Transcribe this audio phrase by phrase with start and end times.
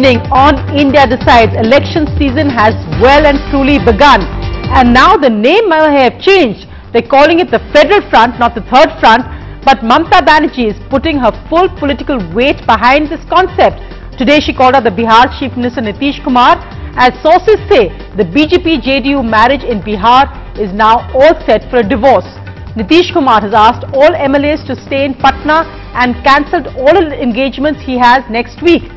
[0.00, 0.32] Evening.
[0.32, 2.72] On India Decides, election season has
[3.04, 4.24] well and truly begun.
[4.72, 6.64] And now the name may have changed.
[6.90, 9.28] They're calling it the Federal Front, not the Third Front.
[9.62, 13.76] But Mamta Banerjee is putting her full political weight behind this concept.
[14.16, 16.56] Today she called out the Bihar Chief Minister Nitish Kumar.
[16.96, 22.24] As sources say, the BJP-JDU marriage in Bihar is now all set for a divorce.
[22.72, 27.98] Nitish Kumar has asked all MLAs to stay in Patna and cancelled all engagements he
[27.98, 28.88] has next week.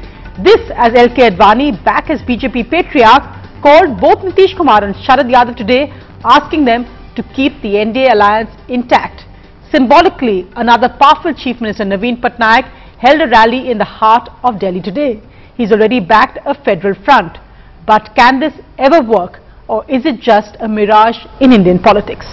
[0.41, 3.21] This as LK Advani, back as BJP patriarch,
[3.61, 5.93] called both Nitish Kumar and Sharad Yadav today,
[6.23, 9.25] asking them to keep the NDA alliance intact.
[9.69, 12.65] Symbolically, another powerful Chief Minister Naveen Patnaik
[12.97, 15.21] held a rally in the heart of Delhi today.
[15.55, 17.37] He's already backed a federal front.
[17.85, 22.25] But can this ever work or is it just a mirage in Indian politics?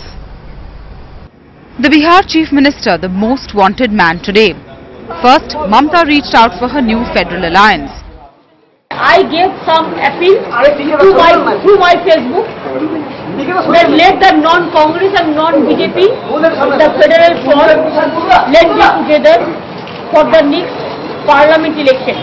[1.79, 4.55] The Bihar Chief Minister, the most wanted man today.
[5.19, 7.91] First, Mamta reached out for her new federal alliance.
[8.91, 12.47] I gave some appeal to my through my Facebook
[13.75, 17.91] that let the non-Congress and non-BJP, the federal front,
[18.55, 19.37] let be together
[20.15, 20.79] for the next
[21.27, 22.15] parliament election.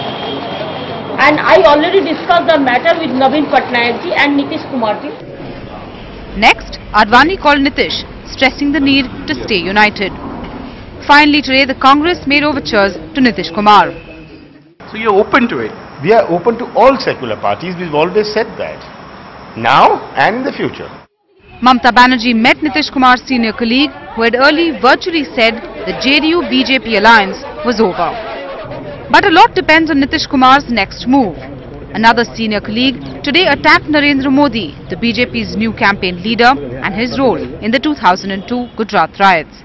[1.20, 5.10] And I already discussed the matter with Naveen Patnaik ji and Nitish Kumar ji.
[6.40, 10.12] Next, Advani called Nitish, stressing the need to stay united.
[11.08, 13.96] Finally today, the Congress made overtures to Nitish Kumar.
[14.92, 15.72] So you're open to it.
[16.04, 17.76] We are open to all secular parties.
[17.80, 18.76] We've always said that.
[19.56, 20.92] Now and in the future.
[21.64, 25.56] Mamta Banerjee met Nitish Kumar's senior colleague who had early virtually said
[25.88, 28.12] the JDU-BJP alliance was over.
[29.10, 31.38] But a lot depends on Nitish Kumar's next move.
[31.96, 36.52] Another senior colleague today attacked Narendra Modi, the BJP's new campaign leader,
[36.84, 39.64] and his role in the 2002 Gujarat riots.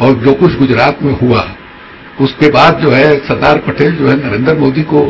[0.00, 1.46] और जो कुछ गुजरात में हुआ
[2.20, 5.02] उसके बाद जो है सरदार पटेल जो है नरेंद्र मोदी को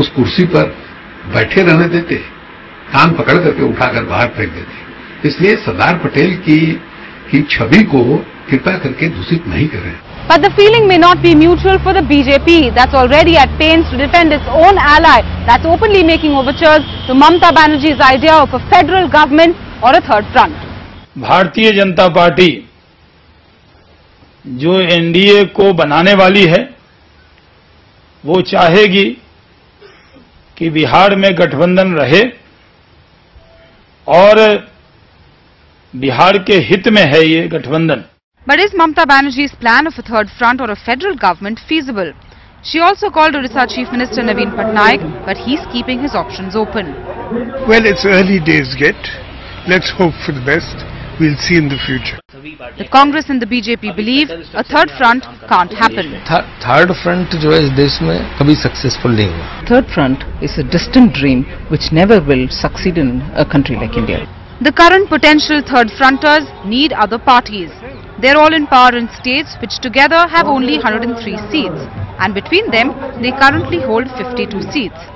[0.00, 0.74] उस कुर्सी पर
[1.34, 2.16] बैठे रहने देते
[2.92, 6.60] कान पकड़ करके उठाकर बाहर फेंक देते इसलिए सरदार पटेल की
[7.30, 8.04] की छवि को
[8.50, 9.92] कृपा करके दूषित नहीं करें
[10.30, 13.96] But the feeling may not be mutual for the BJP that's already at pains to
[13.96, 15.16] defend its own ally
[15.46, 20.28] that's openly making overtures to Mamta Banerjee's idea of a federal government or a third
[20.34, 20.54] front.
[21.18, 22.48] Bharatiya Janata party
[24.46, 26.62] जो NDA को बनाने वाली है
[28.26, 29.04] वो चाहेगी
[30.58, 32.22] कि बिहार में गठबंधन रहे
[34.06, 34.38] और
[35.94, 38.04] बिहार के हित में है ये गठबंधन
[38.46, 42.12] But is Mamta Banerjee's plan of a third front or a federal government feasible?
[42.62, 46.94] She also called Orissa Chief Minister Naveen Patnaik, but he's keeping his options open.
[47.68, 48.96] Well, it's early days yet.
[49.68, 50.84] Let's hope for the best.
[51.20, 52.18] We'll see in the future.
[52.77, 56.07] The Congress and the BJP believe a third front can't happen.
[56.65, 60.65] Third front जो है इस देश में कभी successful नहीं हुआ Third front is a
[60.75, 63.11] distant dream which never will succeed in
[63.43, 64.19] a country like India.
[64.61, 67.71] The current potential third fronters need other parties.
[68.21, 71.81] They're all in power in states which together have only 103 seats
[72.19, 75.11] and between them they currently hold 52 seats.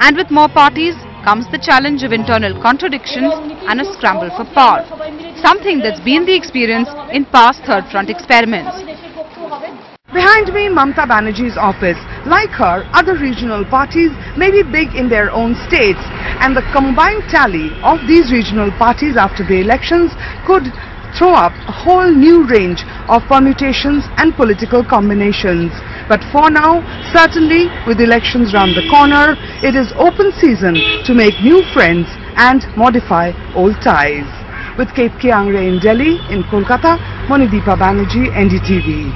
[0.00, 3.32] And with more parties comes the challenge of internal contradictions
[3.68, 4.82] and a scramble for power.
[5.45, 8.81] Something that's been the experience in past third front experiments.
[10.09, 12.01] Behind me, Mamta Banerjee's office.
[12.25, 14.09] Like her, other regional parties
[14.41, 16.01] may be big in their own states
[16.41, 20.17] and the combined tally of these regional parties after the elections
[20.49, 20.65] could
[21.13, 25.69] throw up a whole new range of permutations and political combinations.
[26.09, 26.81] But for now,
[27.13, 30.73] certainly with elections round the corner, it is open season
[31.05, 34.25] to make new friends and modify old ties.
[34.77, 36.97] With Kate Kiangre in Delhi, in Kolkata,
[37.27, 39.07] Monideepa Banerjee, NDTV.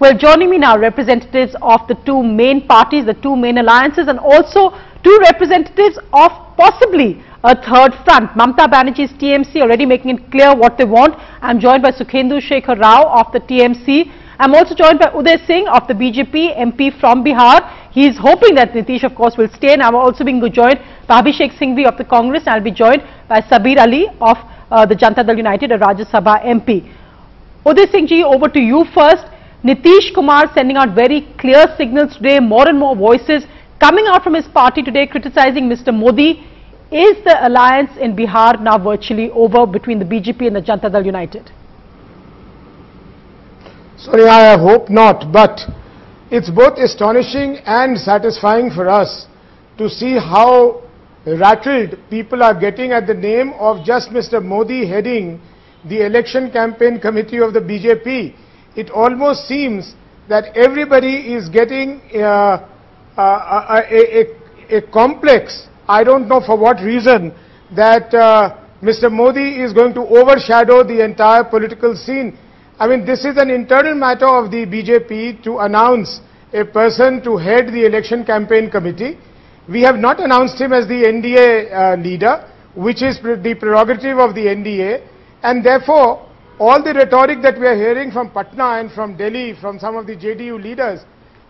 [0.00, 4.18] Well, joining me now, representatives of the two main parties, the two main alliances, and
[4.18, 4.70] also
[5.04, 8.30] two representatives of possibly a third front.
[8.32, 11.14] Mamta Banerjee's TMC already making it clear what they want.
[11.40, 14.10] I'm joined by Sukhendu Shekhar Roy of the TMC.
[14.36, 17.92] I'm also joined by Uday Singh of the BJP MP from Bihar.
[17.92, 19.72] He is hoping that Nitish, of course, will stay.
[19.72, 22.42] And I'm also being joined by Abhishek Singhvi of the Congress.
[22.46, 24.36] And I'll be joined by Sabir Ali of
[24.72, 26.92] uh, the Janata Dal United, a Rajya Sabha MP.
[27.64, 29.24] Uday Singh ji, over to you first.
[29.62, 33.46] Nitish Kumar sending out very clear signals today, more and more voices
[33.78, 35.94] coming out from his party today criticizing Mr.
[35.94, 36.44] Modi.
[36.90, 41.06] Is the alliance in Bihar now virtually over between the BJP and the Janata Dal
[41.06, 41.50] United?
[43.96, 45.60] Sorry, I hope not, but
[46.30, 49.26] it's both astonishing and satisfying for us
[49.78, 50.82] to see how
[51.24, 54.44] rattled people are getting at the name of just Mr.
[54.44, 55.40] Modi heading
[55.88, 58.34] the election campaign committee of the BJP.
[58.76, 59.94] It almost seems
[60.28, 62.66] that everybody is getting uh,
[63.16, 64.22] uh, a,
[64.72, 67.32] a, a complex, I don't know for what reason,
[67.76, 69.10] that uh, Mr.
[69.10, 72.36] Modi is going to overshadow the entire political scene.
[72.78, 76.20] I mean, this is an internal matter of the BJP to announce
[76.52, 79.16] a person to head the election campaign committee.
[79.68, 84.18] We have not announced him as the NDA uh, leader, which is pre- the prerogative
[84.18, 85.06] of the NDA,
[85.44, 86.28] and therefore,
[86.58, 90.08] all the rhetoric that we are hearing from Patna and from Delhi, from some of
[90.08, 91.00] the JDU leaders,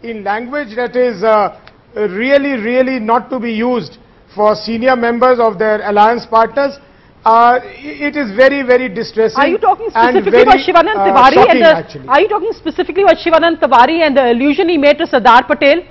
[0.02, 1.58] in language that is uh,
[1.94, 3.96] really, really not to be used
[4.34, 6.76] for senior members of their alliance partners,
[7.24, 9.38] uh, it is very, very distressing.
[9.40, 12.08] Are you talking specifically about Shivanand uh, Tiwari shocking, and the, actually.
[12.08, 15.82] Are you talking specifically about Shivanand Tiwari and the allusion he made to Sardar Patel?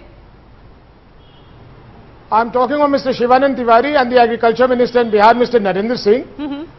[2.31, 3.13] I'm talking of Mr.
[3.13, 5.59] Shivanand Tiwari and the Agriculture Minister in Bihar, Mr.
[5.61, 6.25] Narendra Singh.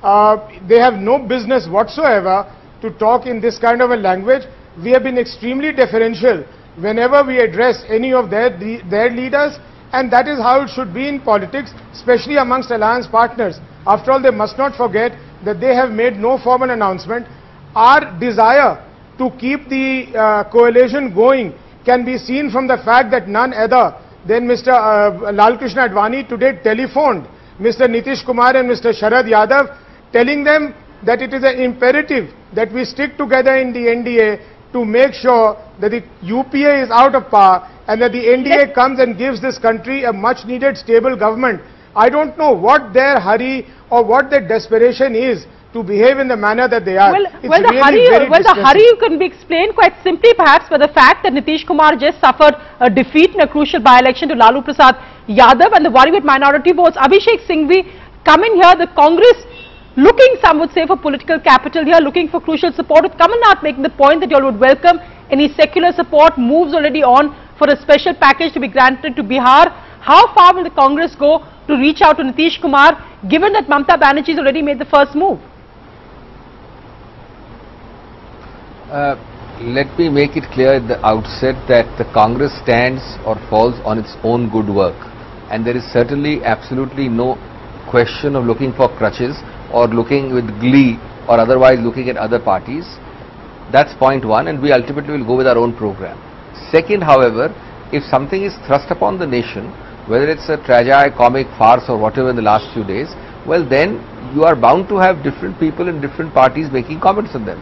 [0.03, 0.37] Uh,
[0.69, 4.43] they have no business whatsoever to talk in this kind of a language.
[4.83, 6.45] We have been extremely deferential
[6.77, 8.51] whenever we address any of their,
[8.91, 9.59] their leaders
[9.93, 13.61] and that is how it should be in politics, especially amongst alliance partners.
[13.87, 15.13] After all, they must not forget
[15.45, 17.27] that they have made no formal announcement.
[17.75, 18.83] Our desire
[19.19, 21.55] to keep the uh, coalition going
[21.85, 23.95] can be seen from the fact that none other
[24.27, 24.73] than Mr.
[24.73, 27.27] Uh, Lal Krishna Advani today telephoned
[27.61, 27.87] Mr.
[27.87, 28.93] Nitish Kumar and Mr.
[28.99, 29.79] Sharad Yadav
[30.13, 34.41] telling them that it is an imperative that we stick together in the NDA
[34.73, 38.99] to make sure that the UPA is out of power and that the NDA comes
[38.99, 41.61] and gives this country a much needed stable government.
[41.97, 46.37] I don't know what their hurry or what their desperation is to behave in the
[46.37, 47.11] manner that they are.
[47.13, 50.79] Well, well, the really hurry, well, the hurry can be explained quite simply perhaps by
[50.79, 54.63] the fact that Nitish Kumar just suffered a defeat in a crucial by-election to Lalu
[54.63, 54.95] Prasad
[55.29, 56.97] Yadav and the worry with minority votes.
[56.97, 57.91] Abhishek Singhvi
[58.25, 59.43] come in here, the Congress
[59.97, 63.63] looking, some would say, for political capital here, looking for crucial support, with Kamal Nath
[63.63, 65.01] making the point that you all would welcome
[65.31, 69.73] any secular support, moves already on for a special package to be granted to Bihar.
[70.05, 72.93] How far will the Congress go to reach out to Nitish Kumar,
[73.31, 75.39] given that Mamta Banerjee has already made the first move?
[78.93, 79.17] Uh,
[79.63, 83.99] let me make it clear at the outset that the Congress stands or falls on
[83.99, 84.95] its own good work
[85.51, 87.39] and there is certainly absolutely no
[87.89, 89.41] question of looking for crutches
[89.73, 90.99] or looking with glee
[91.29, 92.85] or otherwise looking at other parties.
[93.73, 96.21] That's point one and we ultimately will go with our own program.
[96.71, 97.49] Second, however,
[97.91, 99.73] if something is thrust upon the nation,
[100.07, 103.09] whether it's a tragi, comic, farce or whatever in the last few days,
[103.47, 104.01] well then
[104.35, 107.61] you are bound to have different people in different parties making comments on them.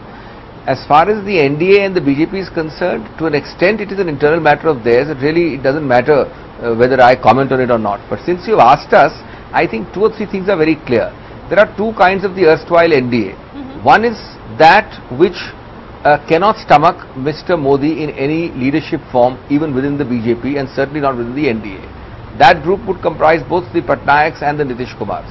[0.65, 3.99] As far as the NDA and the BJP is concerned, to an extent it is
[3.99, 5.09] an internal matter of theirs.
[5.09, 7.99] It really it doesn't matter uh, whether I comment on it or not.
[8.09, 9.11] But since you have asked us,
[9.51, 11.11] I think two or three things are very clear.
[11.49, 13.83] There are two kinds of the erstwhile NDA.
[13.83, 14.15] One is
[14.57, 14.87] that
[15.19, 15.35] which
[16.07, 17.59] uh, cannot stomach Mr.
[17.59, 22.02] Modi in any leadership form, even within the BJP and certainly not within the NDA.
[22.39, 25.29] That group would comprise both the Patnaiks and the Nitish Kumars.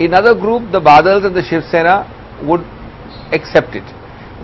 [0.00, 2.04] In other group, the Badals and the Shiv Sena,
[2.44, 2.60] would
[3.32, 3.84] accept it.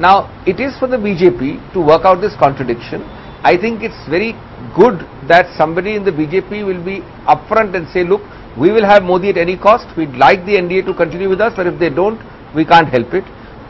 [0.00, 3.02] Now, it is for the BJP to work out this contradiction.
[3.44, 4.32] I think it's very
[4.74, 8.22] good that somebody in the BJP will be upfront and say, look,
[8.58, 9.86] we will have Modi at any cost.
[9.96, 12.20] We'd like the NDA to continue with us, but if they don't,
[12.54, 13.24] we can't help it.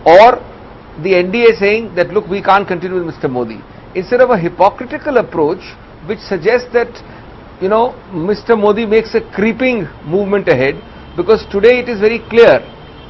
[0.07, 0.39] Or
[1.03, 3.31] the NDA saying that, look, we can't continue with Mr.
[3.31, 3.61] Modi.
[3.95, 5.63] Instead of a hypocritical approach,
[6.07, 6.91] which suggests that,
[7.63, 8.59] you know, Mr.
[8.59, 10.75] Modi makes a creeping movement ahead,
[11.17, 12.59] because today it is very clear,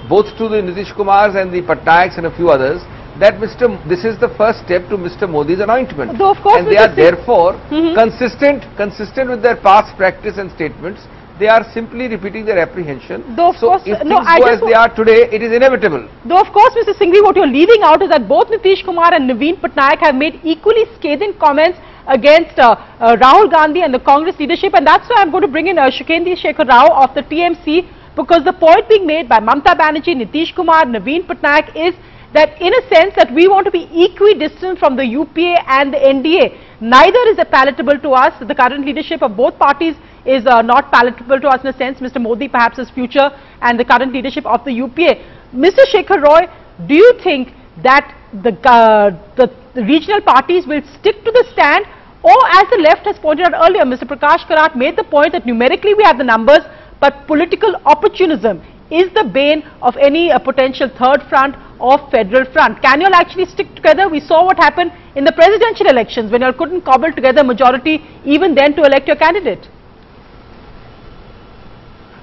[0.08, 2.82] both to the Nitish Kumars and the Patnaiks and a few others,
[3.18, 3.62] that Mr.
[3.70, 5.28] M- this is the first step to Mr.
[5.28, 6.18] Modi's anointment.
[6.18, 7.94] Though, of course, and they are therefore Mhm.
[7.94, 11.02] consistent, consistent with their past practice and statements.
[11.38, 13.24] They are simply repeating their apprehension.
[13.36, 15.52] Though, of so course, if no, things I go as they are today, it is
[15.52, 16.04] inevitable.
[16.26, 16.94] Though of course, Mr.
[17.00, 20.38] Singhvi, what you're leaving out is that both Nitish Kumar and Naveen Patnaik have made
[20.42, 25.16] equally scathing comments against uh, uh, Rahul Gandhi and the Congress leadership and that's why
[25.18, 28.88] I'm going to bring in uh, Sukhendu Shekhar Roy of the TMC because the point
[28.88, 31.94] being made by Mamta Banerjee, Nitish Kumar, Naveen Patnaik is
[32.32, 35.98] that in a sense that we want to be equidistant from the UPA and the
[35.98, 36.58] NDA.
[36.80, 38.32] Neither is palatable to us.
[38.40, 42.00] The current leadership of both parties is uh, not palatable to us in a sense.
[42.00, 42.20] Mr.
[42.20, 43.30] Modi perhaps his future
[43.60, 45.16] and the current leadership of the UPA.
[45.54, 45.84] Mr.
[45.92, 46.48] Shekhar Roy,
[46.86, 51.86] do you think that the, uh, the, the regional parties will stick to the stand
[52.22, 54.04] or as the left has pointed out earlier, Mr.
[54.04, 56.60] Prakash Karat made the point that numerically we have the numbers,
[57.00, 62.80] but political opportunism is the bane of any uh, potential third front or federal front.
[62.80, 64.08] Can you all actually stick together?
[64.08, 67.44] We saw what happened in the presidential elections when you all couldn't cobble together a
[67.44, 69.66] majority even then to elect your candidate.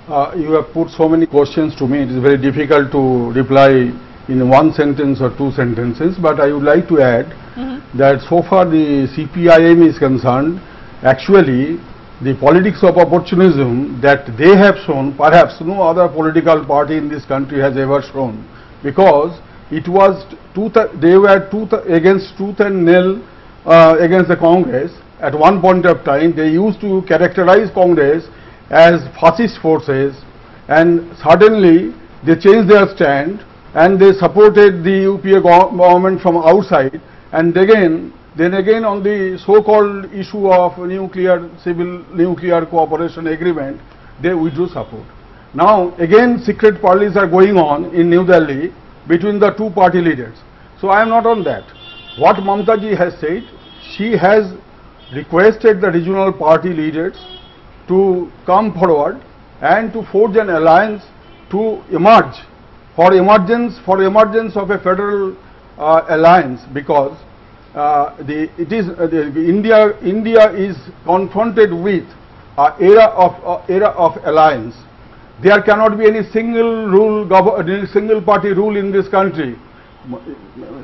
[0.08, 3.91] Uh, you have put so many questions to me, it is very difficult to reply
[4.30, 7.26] in one sentence or two sentences, but I would like to add
[7.98, 10.62] that so far the CPIM is concerned,
[11.02, 11.80] actually
[12.22, 17.26] the politics of opportunism that they have shown, perhaps no other political party in this
[17.26, 18.46] country has ever shown,
[18.84, 19.40] because
[19.72, 23.18] it was tooth, they were tooth against tooth and nail
[23.66, 24.92] uh, against the Congress.
[25.22, 28.28] At one point of time, they used to characterize Congress
[28.70, 30.16] as fascist forces,
[30.68, 31.96] and suddenly
[32.26, 33.44] they changed their stand
[33.76, 39.38] and they supported the UPA go- government from outside, and again then again on the
[39.46, 43.82] so-called issue of nuclear, civil nuclear cooperation agreement,
[44.22, 45.06] they withdrew support.
[45.54, 48.72] Now again secret parleys are going on in New Delhi
[49.08, 50.38] between the two party leaders.
[50.80, 51.66] So I am not on that.
[52.18, 53.44] What Mamta ji has said,
[53.96, 54.54] she has
[55.14, 57.18] requested the regional party leaders
[57.88, 59.20] to come forward
[59.62, 61.04] and to forge an alliance
[61.52, 62.36] to emerge
[63.00, 65.34] for emergence for emergence of a federal
[65.77, 67.18] uh, alliance because
[67.74, 70.75] uh, the it is uh, the India India is
[71.06, 72.03] confronted with
[72.58, 74.75] uh, era of uh, era of alliance.
[75.41, 77.24] There cannot be any single rule
[77.94, 79.56] single party rule in this country.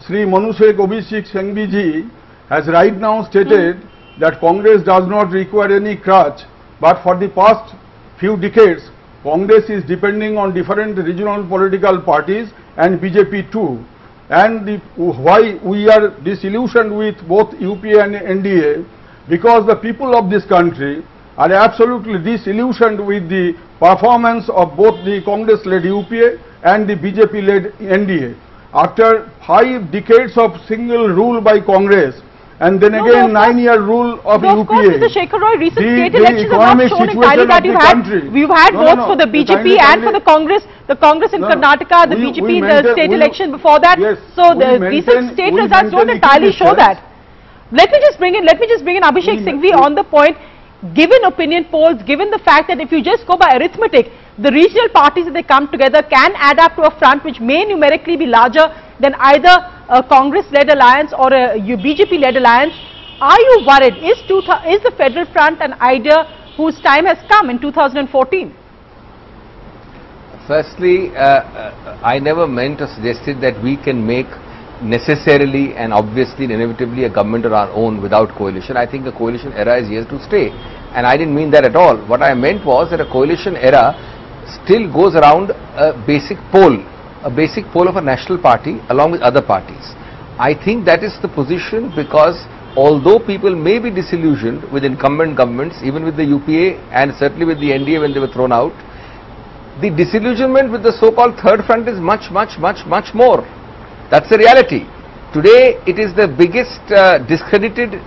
[0.07, 2.09] Sri Manusek Abhishek Singhvi ji
[2.47, 3.83] has right now stated
[4.21, 6.47] that Congress does not require any crutch,
[6.79, 7.75] but for the past
[8.21, 8.89] few decades,
[9.25, 13.83] Congress is depending on different regional political parties and BJP too.
[14.29, 18.87] And the, why we are disillusioned with both UPA and NDA,
[19.27, 21.03] because the people of this country
[21.37, 28.37] are absolutely disillusioned with the performance of both the Congress-led UPA and the BJP-led NDA.
[28.75, 32.21] After five decades of single rule by Congress,
[32.59, 35.09] and then No, no, again of nine-year rule of No, of course, Mr.
[35.09, 38.49] Shekhar Roy, recent The- state the elections have not shown entirely that you've had, we've
[38.49, 40.95] had No, no, votes no, for the the BJP kindly- and for the Congress, the
[40.95, 41.55] Congress in No, no.
[41.55, 43.99] Karnataka, the We- BJP we in the state election before that.
[43.99, 47.01] Yes, so the recent state results don't entirely show that.
[47.71, 50.37] Let me just bring in, let me just bring in Abhishek Singhvi on the point,
[50.93, 54.89] given opinion polls, given the fact that if you just go by arithmetic, the regional
[54.89, 58.25] parties that they come together can add up to a front which may numerically be
[58.25, 58.67] larger
[58.99, 59.55] than either
[59.89, 62.73] a Congress-led alliance or a BJP-led alliance.
[63.21, 63.95] Are you worried?
[64.03, 66.23] Is, is the Federal Front an idea
[66.57, 68.53] whose time has come in 2014?
[70.47, 74.27] Firstly, uh, uh, I never meant or suggested that we can make
[74.81, 78.77] necessarily and obviously and inevitably a government of our own without coalition.
[78.77, 80.51] I think the coalition era is here to stay.
[80.95, 81.97] And I didn't mean that at all.
[82.07, 83.93] What I meant was that a coalition era
[84.63, 86.79] still goes around a basic pole,
[87.23, 89.93] a basic pole of a national party along with other parties.
[90.39, 92.35] I think that is the position because
[92.75, 97.59] although people may be disillusioned with incumbent governments, even with the UPA and certainly with
[97.59, 98.73] the NDA when they were thrown out,
[99.81, 103.43] the disillusionment with the so-called third front is much, much, much, much more.
[104.11, 104.87] That's the reality.
[105.33, 107.99] Today, it is the biggest uh, discredited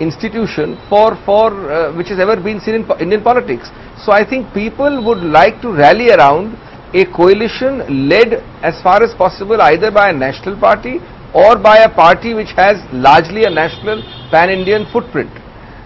[0.00, 3.68] institution for, for uh, which has ever been seen in po- Indian politics.
[4.04, 6.56] So I think people would like to rally around
[6.94, 10.98] a coalition led as far as possible either by a national party
[11.34, 15.30] or by a party which has largely a national pan-Indian footprint.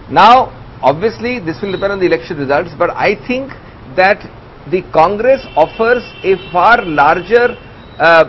[0.09, 0.49] Now,
[0.81, 3.51] obviously, this will depend on the election results, but I think
[3.95, 4.23] that
[4.71, 7.55] the Congress offers a far larger
[7.99, 8.25] uh,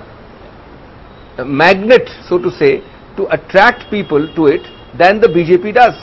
[1.46, 2.80] magnet, so to say,
[3.16, 4.60] to attract people to it
[4.98, 5.94] than the BJP does.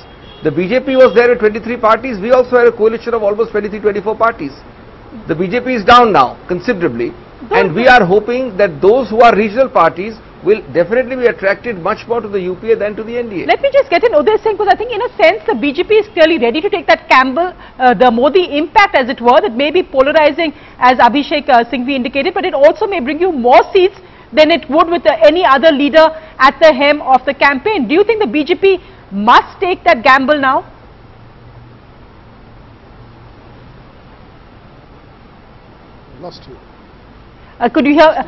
[0.44, 3.80] The BJP was there with 23 parties, we also had a coalition of almost 23,
[3.80, 4.52] 24 parties.
[5.28, 7.14] The BJP is down now considerably
[7.52, 12.06] and we are hoping that those who are regional parties will definitely be attracted much
[12.08, 13.48] more to the UPA than to the NDA.
[13.48, 15.92] Let me just get in Uday Singh because I think in a sense the BJP
[16.04, 19.56] is clearly ready to take that Campbell, uh, the Modi impact as it were that
[19.56, 23.62] may be polarizing as Abhishek uh, Singhvi indicated but it also may bring you more
[23.72, 23.96] seats
[24.36, 26.08] than it would with uh, any other leader
[26.40, 27.88] at the helm of the campaign.
[27.88, 30.70] Do you think the BJP must take that gamble now?
[36.20, 36.58] Lost you.
[37.60, 38.24] Uh, could you hear, uh,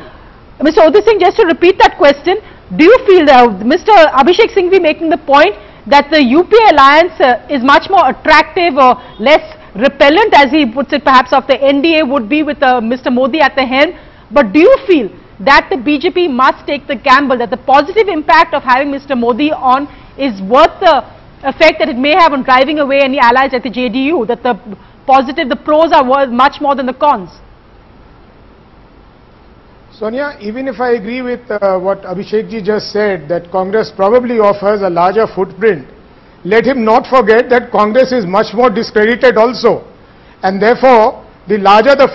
[0.60, 0.86] Mr.
[0.86, 2.36] Uday Singh, just to repeat that question,
[2.76, 3.94] do you feel that Mr.
[4.12, 5.54] Abhishek Singhvi making the point
[5.86, 10.92] that the UPA alliance uh, is much more attractive or less repellent, as he puts
[10.92, 13.12] it, perhaps of the NDA would be with uh, Mr.
[13.12, 13.92] Modi at the helm?
[14.30, 15.10] But do you feel
[15.40, 19.18] that the BJP must take the gamble, that the positive impact of having Mr.
[19.18, 21.04] Modi on is worth the
[21.44, 24.54] effect that it may have on driving away any allies at the JDU, that the
[25.06, 27.30] positive, the pros are worth much more than the cons?
[29.92, 34.38] Sonia, even if I agree with uh, what Abhishek ji just said, that Congress probably
[34.38, 35.88] offers a larger footprint,
[36.44, 39.88] let him not forget that Congress is much more discredited also.
[40.42, 42.10] And therefore, the larger the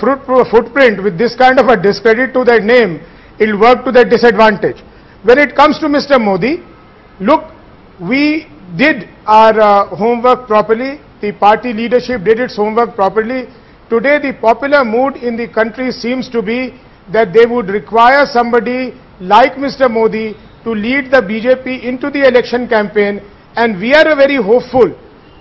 [0.52, 3.02] footprint with this kind of a discredit to their name,
[3.42, 4.78] it will work to their disadvantage.
[5.24, 6.22] When it comes to Mr.
[6.24, 6.64] Modi,
[7.20, 7.52] look,
[8.00, 10.92] we did our uh, homework properly.
[11.22, 13.42] the party leadership did its homework properly.
[13.90, 16.60] Today, the popular mood in the country seems to be
[17.14, 19.90] that they would require somebody like Mr.
[19.90, 20.34] Modi
[20.64, 23.22] to lead the BJP into the election campaign
[23.56, 24.90] and we are very hopeful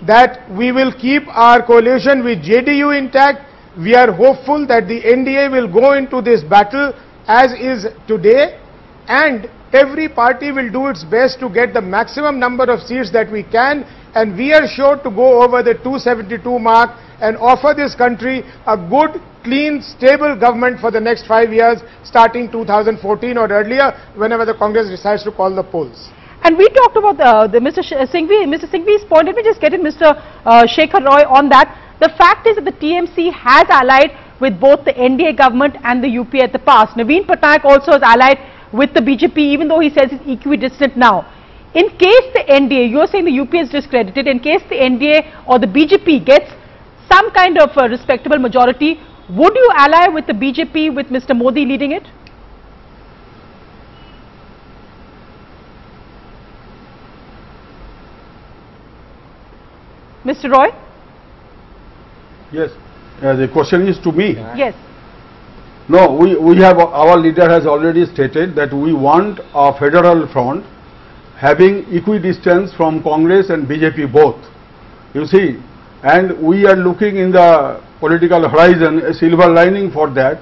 [0.05, 3.41] that we will keep our coalition with JDU intact.
[3.77, 6.93] We are hopeful that the NDA will go into this battle
[7.27, 8.59] as is today
[9.07, 13.31] and every party will do its best to get the maximum number of seats that
[13.31, 13.83] we can
[14.15, 18.75] and we are sure to go over the 272 mark and offer this country a
[18.75, 24.53] good, clean, stable government for the next five years starting 2014 or earlier whenever the
[24.55, 26.09] Congress decides to call the polls.
[26.43, 27.85] And we talked about the, the Mr.
[27.85, 28.65] Singhvi, Mr.
[28.65, 29.27] Singhvi's point.
[29.27, 30.17] Let me just get in Mr.
[30.43, 31.69] Uh, Shekhar Roy on that.
[32.01, 34.09] The fact is that the TMC has allied
[34.41, 36.97] with both the NDA government and the UP at the past.
[36.97, 38.39] Naveen Patnaik also has allied
[38.73, 41.31] with the BJP even though he says he's equidistant now.
[41.73, 45.47] In case the NDA, you are saying the UP is discredited, in case the NDA
[45.47, 46.51] or the BJP gets
[47.09, 51.37] some kind of a respectable majority, would you ally with the BJP with Mr.
[51.37, 52.03] Modi leading it?
[60.25, 60.51] Mr.
[60.51, 60.67] Roy?
[62.51, 62.71] Yes.
[63.21, 64.33] Uh, the question is to me.
[64.55, 64.73] Yes.
[65.87, 70.65] No, we, we have, our leader has already stated that we want a federal front
[71.37, 74.39] having equidistance from Congress and BJP both.
[75.13, 75.59] You see,
[76.03, 80.41] and we are looking in the political horizon a silver lining for that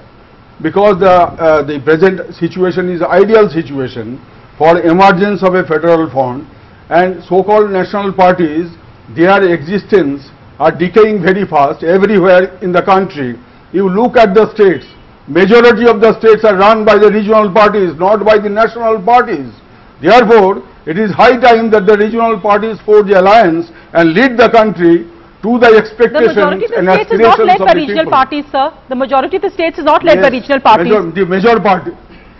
[0.61, 4.21] because the, uh, the present situation is ideal situation
[4.57, 6.47] for emergence of a federal front
[6.89, 8.67] and so-called national parties,
[9.15, 13.39] their existence are decaying very fast everywhere in the country.
[13.71, 14.85] You look at the states,
[15.27, 19.53] majority of the states are run by the regional parties, not by the national parties.
[20.01, 25.07] Therefore, it is high time that the regional parties forge alliance and lead the country
[25.41, 28.11] to the expectation The majority of the states is not led by regional people.
[28.11, 28.73] parties, sir.
[28.89, 30.91] The majority of the states is not led by regional parties.
[30.91, 31.91] Major, the major party.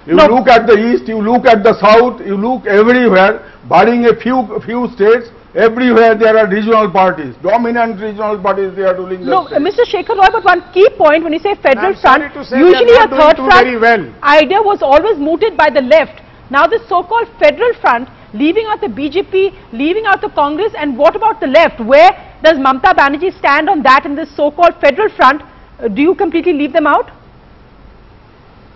[0.06, 0.26] You No.
[0.28, 4.38] look at the east, you look at the south, you look everywhere, barring a few
[4.66, 5.30] few states,
[5.66, 9.60] everywhere there are regional parties, dominant regional parties they are ruling the No, state.
[9.60, 9.84] Mr.
[9.92, 13.82] Shekhar Roy, but one key point when you say federal front, usually a third front
[13.82, 14.06] well.
[14.24, 16.22] idea was always mooted by the left.
[16.50, 21.16] Now this so-called federal front, leaving out the BJP, leaving out the Congress, and what
[21.16, 21.80] about the left?
[21.80, 22.10] Where
[22.44, 25.42] does Mamta Banerjee stand on that in this so-called federal front?
[25.80, 27.12] Uh, do you completely leave them out?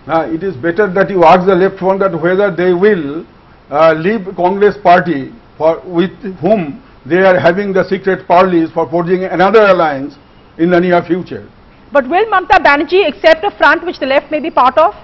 [0.06, 3.24] Now, it is better that you ask the left front that whether they will
[3.70, 9.24] uh, leave Congress party for with whom they are having the secret parleys for forging
[9.24, 10.16] another alliance
[10.58, 11.48] in the near future.
[11.92, 14.94] But will Mamta Banerjee accept a front which the left may be part of?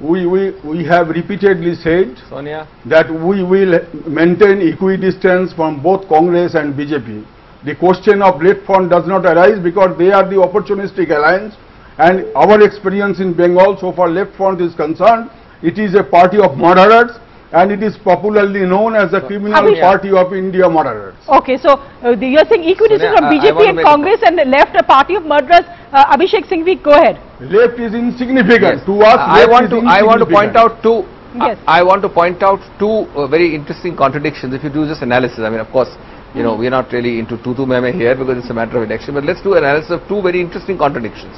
[0.00, 2.66] We, we, we have repeatedly said Sonia?
[2.86, 7.26] that we will maintain equidistance from both Congress and BJP.
[7.66, 11.54] The question of left front does not arise because they are the opportunistic alliance
[11.98, 15.30] and our experience in Bengal so far left front is concerned,
[15.62, 17.12] it is a party of murderers
[17.52, 21.16] and it is popularly known as the criminal Abhi- party of India murderers.
[21.28, 21.70] Okay, so
[22.02, 24.82] uh, the, you're saying equidistant Sonia, from I- I BJP and Congress and left a
[24.82, 25.66] party of murderers.
[25.92, 27.18] Uh, Abhishek Singhvi, go ahead.
[27.40, 28.78] Left is insignificant.
[28.78, 28.86] Yes.
[28.86, 31.04] To us, I want to I want to point out two
[31.36, 31.58] Yes.
[31.66, 35.00] I, I want to point out two uh, very interesting contradictions if you do this
[35.00, 35.86] analysis I mean of course
[36.34, 38.90] you know we are not really into tutu meme here because it's a matter of
[38.90, 41.30] election but let's do analysis of two very interesting contradictions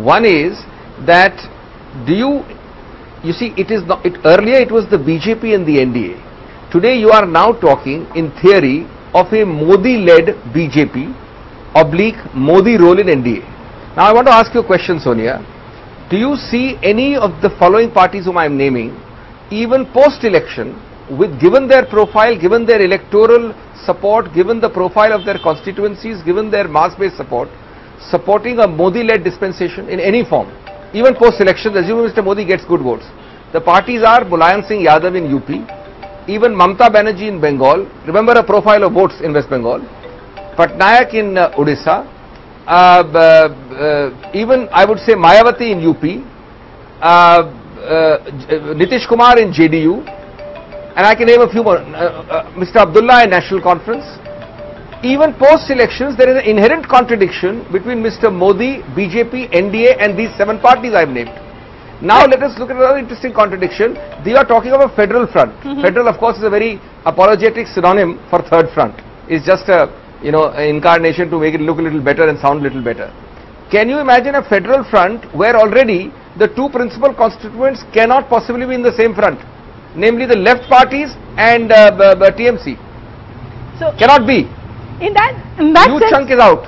[0.00, 0.56] one is
[1.04, 1.36] that
[2.06, 2.30] do you
[3.26, 6.96] you see it is not it earlier it was the BJP and the NDA today
[6.98, 11.04] you are now talking in theory of a Modi led BJP
[11.74, 13.56] oblique Modi role in NDA
[13.96, 15.40] now I want to ask you a question Sonia.
[16.10, 18.92] Do you see any of the following parties whom I am naming,
[19.50, 20.76] even post-election,
[21.18, 23.54] with given their profile, given their electoral
[23.86, 27.48] support, given the profile of their constituencies, given their mass-based support,
[28.10, 30.52] supporting a Modi-led dispensation in any form,
[30.94, 32.24] even post-election, assuming Mr.
[32.24, 33.04] Modi gets good votes.
[33.52, 35.48] The parties are Mulayam Singh Yadav in UP,
[36.28, 39.80] even Mamta Banerjee in Bengal, remember a profile of votes in West Bengal,
[40.56, 42.06] Patnaik in uh, Odisha,
[42.66, 46.02] uh, uh, even I would say Mayawati in UP,
[47.00, 48.18] uh, uh,
[48.74, 50.04] Nitish Kumar in JDU,
[50.96, 51.78] and I can name a few more,
[52.56, 52.76] Mr.
[52.76, 54.04] Abdullah in National Conference.
[55.02, 58.32] Even post-elections, there is an inherent contradiction between Mr.
[58.32, 61.32] Modi, BJP, NDA and these seven parties I have named.
[62.00, 63.94] Now let us look at another interesting contradiction.
[64.24, 65.52] They are talking of a federal front.
[65.80, 69.00] Federal of course is a very apologetic synonym for third front.
[69.28, 69.88] It's just a
[70.22, 72.82] you know an incarnation to make it look a little better and sound a little
[72.82, 73.12] better.
[73.70, 78.74] Can you imagine a federal front where already the two principal constituents cannot possibly be
[78.74, 79.40] in the same front,
[79.96, 82.76] namely the left parties and uh, TMC?
[83.78, 84.48] So, Cannot be.
[85.00, 86.64] In that, in that Huge sense, chunk is out.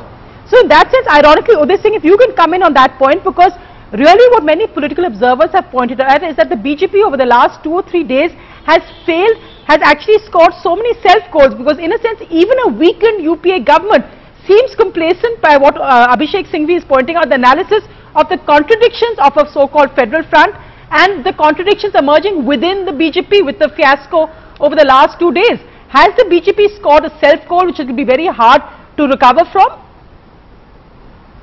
[0.48, 3.24] So in that sense, ironically, Uday Singh, if you can come in on that point,
[3.24, 3.52] because
[3.92, 7.62] really what many political observers have pointed out is that the BJP over the last
[7.64, 8.32] two or three days
[8.64, 13.24] has failed, has actually scored so many self-goals, because in a sense, even a weakened
[13.24, 14.04] UPA government
[14.46, 19.16] seems complacent by what uh, Abhishek Singhvi is pointing out, the analysis of the contradictions
[19.20, 20.56] of a so-called federal front
[20.90, 25.60] and the contradictions emerging within the BJP with the fiasco over the last two days.
[25.88, 28.60] Has the BJP scored a self-goal which it will be very hard
[28.96, 29.84] to recover from?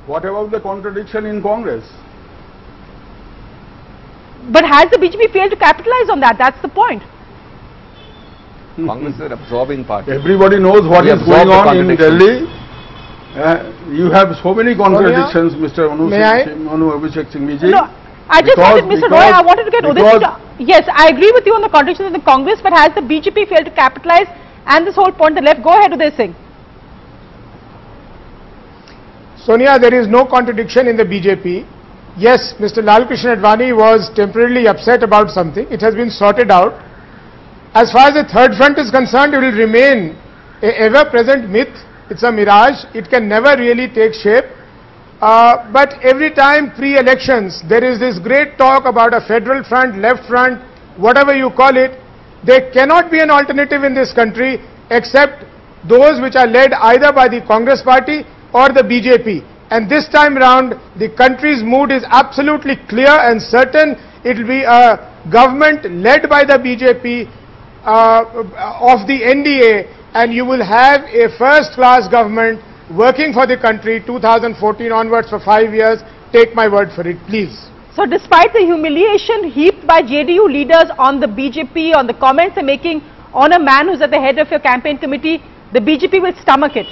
[0.06, 1.84] What about the contradiction in Congress?
[4.52, 6.36] But has the BJP failed to capitalize on that?
[6.38, 7.02] That's the point.
[8.76, 10.12] Congress is an absorbing party.
[10.12, 11.96] Everybody knows what We is going on in.
[11.96, 12.46] Delhi.
[13.34, 15.88] Uh, you have so many contradictions, Mr.
[15.90, 16.54] Manu, May I?
[16.54, 17.68] Manu Abhishek Singhvi ji.
[17.68, 17.88] No,
[18.28, 19.10] I just Because- wanted, Mr.
[19.10, 22.12] Roy, I wanted to get Singh Yes, I agree with you on the contradictions in
[22.12, 24.26] the Congress, but has the BJP failed to capitalize
[24.66, 25.62] and this whole point the left?
[25.62, 26.34] Go ahead, Uday Singh.
[29.36, 31.64] Sonia, there is no contradiction in the BJP.
[32.16, 32.82] Yes, Mr.
[32.82, 35.66] Lal Krishna Advani was temporarily upset about something.
[35.70, 36.82] It has been sorted out.
[37.74, 40.16] As far as the third front is concerned, it will remain
[40.62, 41.76] a ever-present myth.
[42.08, 42.84] It's a mirage.
[42.94, 44.46] It can never really take shape.
[45.20, 50.28] Uh, but every time pre-elections, there is this great talk about a federal front, left
[50.28, 50.60] front,
[50.98, 51.98] whatever you call it.
[52.44, 55.44] There cannot be an alternative in this country except
[55.88, 59.40] those which are led either by the Congress party or the BJP.
[59.70, 63.96] And this time round, the country's mood is absolutely clear and certain.
[64.22, 65.00] It will be a
[65.32, 67.26] government led by the BJP
[67.84, 68.24] uh,
[68.84, 74.02] of the NDA and you will have a first class government working for the country
[74.04, 76.00] 2014 onwards for five years.
[76.32, 77.68] Take my word for it, please.
[77.94, 82.64] So despite the humiliation heaped by JDU leaders on the BJP, on the comments they're
[82.64, 83.00] making
[83.32, 86.76] on a man who's at the head of your campaign committee, the BJP will stomach
[86.76, 86.86] it.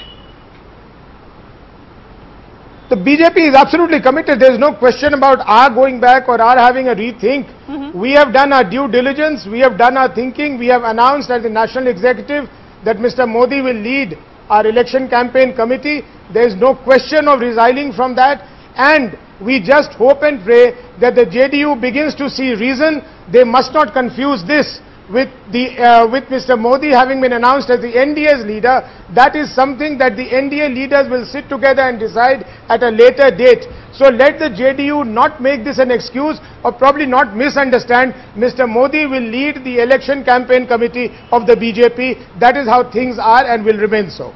[2.91, 4.41] The BJP is absolutely committed.
[4.41, 7.49] There is no question about our going back or our having a rethink.
[7.67, 7.99] Mm-hmm.
[7.99, 9.47] We have done our due diligence.
[9.51, 10.59] We have done our thinking.
[10.59, 12.45] We have announced as the national executive
[12.85, 13.27] that Mr.
[13.27, 16.03] Modi will lead our election campaign committee.
[16.33, 18.43] There is no question of resigning from that.
[18.77, 23.03] And we just hope and pray that the JDU begins to see reason.
[23.33, 26.59] They must not confuse this with the uh, with Mr.
[26.59, 28.81] Modi having been announced as the NDA's leader,
[29.15, 33.31] that is something that the NDA leaders will sit together and decide at a later
[33.31, 33.67] date.
[33.93, 38.15] So let the JDU not make this an excuse or probably not misunderstand.
[38.35, 38.69] Mr.
[38.69, 42.41] Modi will lead the election campaign committee of the BJP.
[42.41, 44.33] That is how things are and will remain so.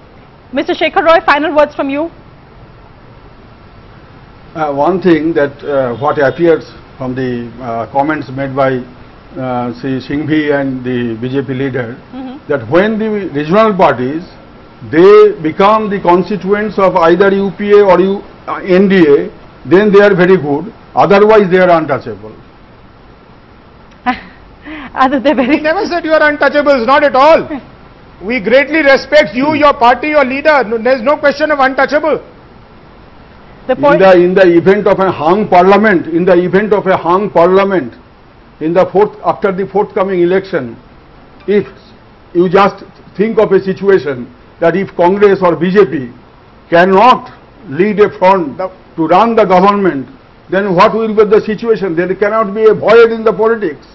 [0.53, 0.77] Mr.
[0.77, 2.11] Shekhar Roy, final words from you.
[4.55, 8.81] Uh, one thing that uh, what appears from the uh, comments made by
[9.37, 11.97] uh, Sri Singhvi and the BJP leader,
[12.49, 14.25] that when the regional parties,
[14.91, 19.29] they become the constituents of either UPA or U, uh, NDA,
[19.69, 22.35] then they are very good, otherwise they are untouchable.
[24.95, 27.49] Other very We never said you are untouchables, not at all.
[28.25, 30.65] We greatly respect you, your party, your leader.
[30.65, 32.23] No, There is no question of untouchable.
[33.67, 36.97] the In the, in the event of a hung parliament, in the event of a
[36.97, 37.95] hung parliament,
[38.61, 40.77] in the fourth, after the forthcoming election,
[41.47, 41.67] if
[42.35, 42.85] you just
[43.17, 46.13] think of a situation that if Congress or BJP
[46.69, 47.31] cannot
[47.71, 50.09] lead a front to run the government,
[50.51, 51.95] then what will be the situation?
[51.95, 53.87] There cannot be a void in the politics.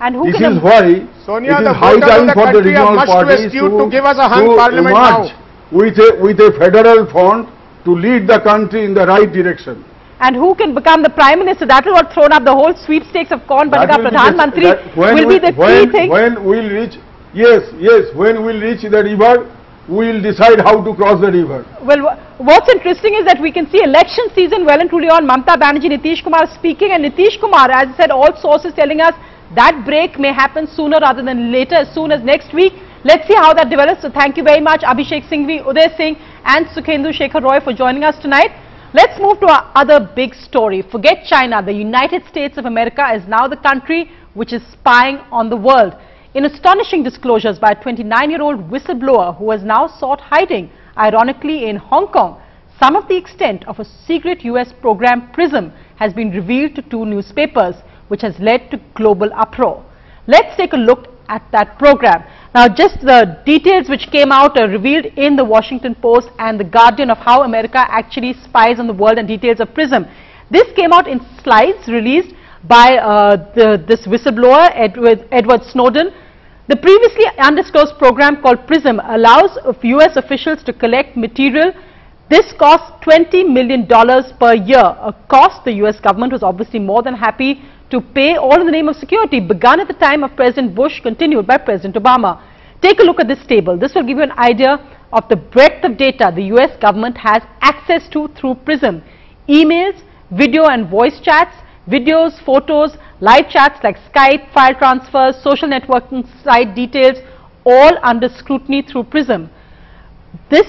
[0.00, 0.82] And who This can is why
[1.26, 3.12] Sonia, it the is high of time the for the country are regional much too
[3.12, 5.68] parties astute to give us a hung to parliament emerge now.
[5.70, 7.48] with a, with a federal front
[7.84, 9.84] to lead the country in the right direction.
[10.20, 11.66] And who can become the prime minister?
[11.66, 15.38] That will what thrown up the whole sweepstakes of That Banega Pradhan Mantri will we-
[15.38, 16.10] be the when, key thing.
[16.10, 16.98] When we'll reach,
[17.32, 19.48] yes, yes, when we'll reach the river,
[19.88, 21.64] we'll decide how to cross the river.
[21.82, 25.26] Well, what's interesting is that we can see election season well and truly on.
[25.26, 29.14] Mamta Banerjee, Nitish Kumar speaking, and Nitish Kumar, as I said, all sources telling us
[29.54, 32.74] that break may happen sooner rather than later, as soon as next week.
[33.02, 34.02] Let's see how that develops.
[34.02, 38.04] So thank you very much, Abhishek Singhvi, Uday Singh, and Sukhendu Shekhar Roy for joining
[38.04, 38.52] us tonight.
[38.92, 40.82] Let's move to our other big story.
[40.82, 41.62] Forget China.
[41.62, 45.94] The United States of America is now the country which is spying on the world.
[46.34, 52.08] In astonishing disclosures by a 29-year-old whistleblower who has now sought hiding, ironically in Hong
[52.08, 52.42] Kong,
[52.80, 57.06] some of the extent of a secret US program PRISM has been revealed to two
[57.06, 57.76] newspapers,
[58.08, 59.84] which has led to global uproar.
[60.26, 62.24] Let's take a look at that program.
[62.52, 66.64] Now, just the details which came out are revealed in the Washington Post and the
[66.64, 70.04] Guardian of how America actually spies on the world and details of PRISM.
[70.50, 72.34] This came out in slides released
[72.64, 76.10] by uh, the, this whistleblower, Edward, Edward Snowden.
[76.66, 81.72] The previously undisclosed program called PRISM allows US officials to collect material.
[82.28, 87.14] This costs $20 million per year, a cost the US government was obviously more than
[87.14, 90.74] happy to pay all in the name of security, begun at the time of President
[90.74, 92.42] Bush, continued by President Obama.
[92.80, 93.76] Take a look at this table.
[93.76, 94.78] This will give you an idea
[95.12, 99.02] of the breadth of data the US government has access to through PRISM.
[99.48, 100.00] Emails,
[100.30, 101.54] video and voice chats,
[101.88, 107.18] videos, photos, live chats like Skype, file transfers, social networking site details,
[107.64, 109.50] all under scrutiny through PRISM.
[110.48, 110.66] This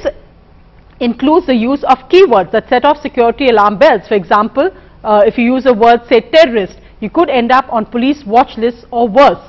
[0.99, 4.07] includes the use of keywords that set off security alarm bells.
[4.07, 4.71] For example,
[5.03, 8.57] uh, if you use a word say terrorist, you could end up on police watch
[8.57, 9.43] lists or worse.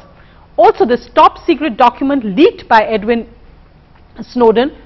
[0.56, 3.26] Also, this top secret document leaked by Edward
[4.20, 4.76] Snowden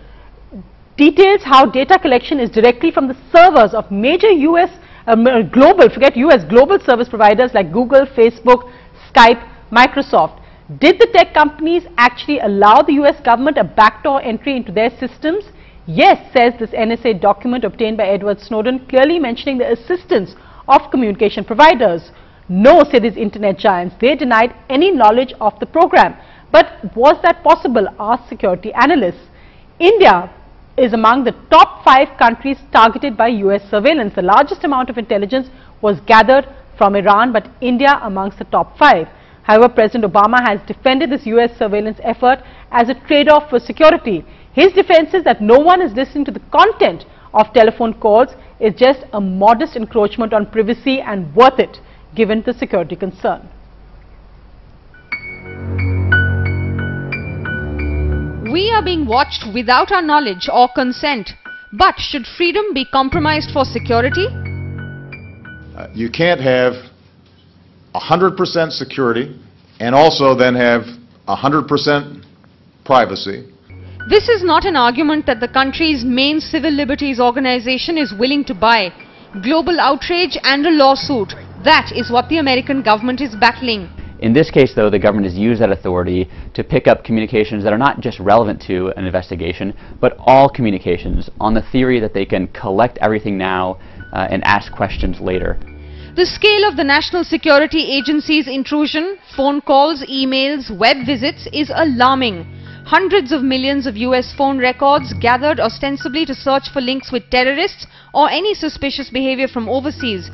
[0.97, 4.71] details how data collection is directly from the servers of major US
[5.07, 8.73] um, uh, global, forget US, global service providers like Google, Facebook,
[9.13, 10.41] Skype, Microsoft.
[10.79, 15.45] Did the tech companies actually allow the US government a backdoor entry into their systems?
[15.87, 20.35] Yes, says this NSA document obtained by Edward Snowden, clearly mentioning the assistance
[20.67, 22.11] of communication providers.
[22.49, 23.97] No, say these internet giants.
[24.01, 26.17] They denied any knowledge of the program.
[26.53, 27.89] But was that possible?
[27.99, 29.29] Asked security analysts.
[29.81, 30.31] India
[30.79, 34.15] is among the top five countries targeted by US surveillance.
[34.15, 35.49] The largest amount of intelligence
[35.81, 36.47] was gathered
[36.79, 39.09] from Iran, but India amongst the top five.
[39.43, 44.25] However, President Obama has defended this US surveillance effort as a trade-off for security.
[44.53, 47.05] His defense is that no one is listening to the content
[47.35, 48.29] of telephone calls
[48.61, 51.81] is just a modest encroachment on privacy and worth it
[52.17, 53.49] given the security concern.
[58.51, 61.31] We are being watched without our knowledge or consent.
[61.73, 64.27] But should freedom be compromised for security?
[65.77, 66.73] Uh, you can't have
[67.95, 69.39] 100% security
[69.81, 70.83] and also then have
[71.29, 72.25] 100%
[72.85, 73.53] privacy.
[74.09, 78.55] This is not an argument that the country's main civil liberties organization is willing to
[78.55, 78.93] buy.
[79.43, 81.35] Global outrage and a lawsuit.
[81.65, 83.91] That is what the American government is battling.
[84.21, 87.73] In this case, though, the government has used that authority to pick up communications that
[87.73, 92.25] are not just relevant to an investigation, but all communications on the theory that they
[92.25, 93.79] can collect everything now
[94.13, 95.59] uh, and ask questions later.
[96.17, 102.47] The scale of the National Security Agency's intrusion, phone calls, emails, web visits is alarming.
[102.87, 107.85] Hundreds of millions of US phone records gathered ostensibly to search for links with terrorists
[108.15, 110.31] or any suspicious behavior from overseas.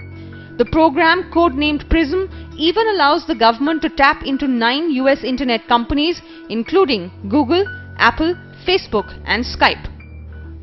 [0.59, 6.21] The program, codenamed PRISM, even allows the government to tap into nine US internet companies,
[6.51, 7.65] including Google,
[7.97, 8.35] Apple,
[8.67, 9.89] Facebook and Skype.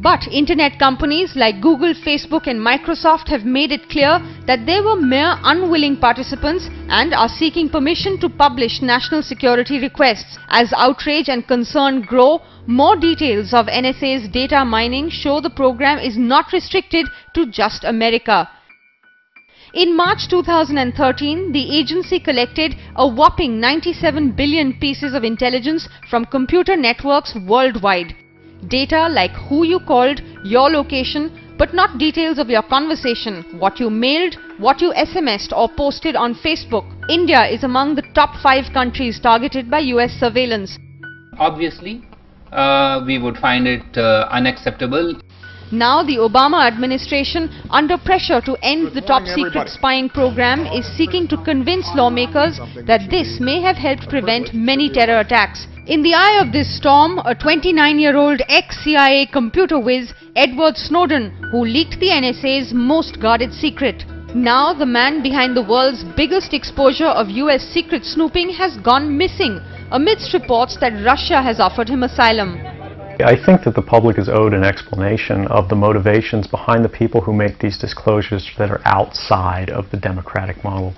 [0.02, 4.96] But internet companies like Google, Facebook and Microsoft have made it clear that they were
[4.96, 10.38] mere unwilling participants and are seeking permission to publish national security requests.
[10.48, 16.18] As outrage and concern grow, more details of NSA's data mining show the program is
[16.18, 18.50] not restricted to just America.
[19.74, 26.78] In March 2013, the agency collected a whopping 97 billion pieces of intelligence from computer
[26.78, 28.16] networks worldwide.
[28.68, 33.90] Data like who you called, your location, but not details of your conversation, what you
[33.90, 36.86] mailed, what you SMSed or posted on Facebook.
[37.10, 40.78] India is among the top five countries targeted by US surveillance.
[41.38, 42.04] Obviously,
[42.52, 45.16] uh, we would find it uh, unacceptable
[45.72, 51.28] now the Obama administration, under pressure to end the top secret spying program, is seeking
[51.28, 55.68] to convince lawmakers that this may have helped prevent many terror attacks.
[55.90, 62.00] In the eye of this storm, a 29-year-old ex-CIA computer whiz, Edward Snowden, who leaked
[62.00, 64.06] the NSA's most guarded secret.
[64.36, 69.60] Now the man behind the world's biggest exposure of US secret snooping has gone missing
[69.90, 72.62] amidst reports that Russia has offered him asylum.
[73.26, 77.20] I think that the public is owed an explanation of the motivations behind the people
[77.20, 80.94] who make these disclosures that are outside of the democratic model.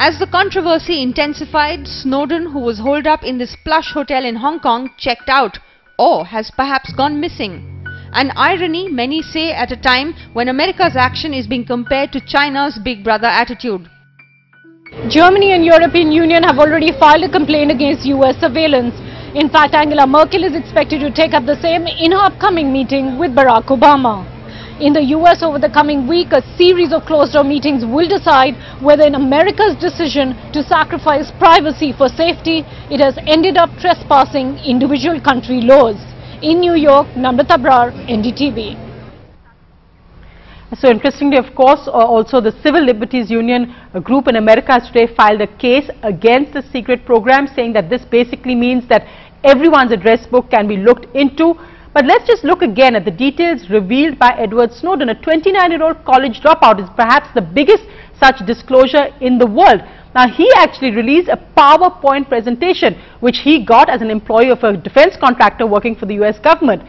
[0.00, 4.60] As the controversy intensified, Snowden, who was holed up in this plush hotel in Hong
[4.60, 5.58] Kong, checked out
[5.98, 7.84] or has perhaps gone missing.
[8.12, 12.78] An irony, many say, at a time when America's action is being compared to China's
[12.84, 13.90] big brother attitude.
[15.08, 18.94] Germany and European Union have already filed a complaint against US surveillance.
[19.34, 23.18] In fact, Angela Merkel is expected to take up the same in her upcoming meeting
[23.18, 24.37] with Barack Obama.
[24.80, 29.04] In the US over the coming week, a series of closed-door meetings will decide whether
[29.04, 35.62] in America's decision to sacrifice privacy for safety, it has ended up trespassing individual country
[35.62, 35.96] laws.
[36.42, 38.78] In New York, Namrata Brar, NDTV.
[40.78, 45.12] So interestingly, of course, uh, also the Civil Liberties Union group in America has today
[45.12, 49.08] filed a case against the secret program saying that this basically means that
[49.42, 51.54] everyone's address book can be looked into.
[51.94, 56.40] But let's just look again at the details revealed by Edward Snowden, a 29-year-old college
[56.40, 57.84] dropout is perhaps the biggest
[58.20, 59.80] such disclosure in the world.
[60.14, 64.76] Now, he actually released a PowerPoint presentation which he got as an employee of a
[64.76, 66.82] defense contractor working for the US government.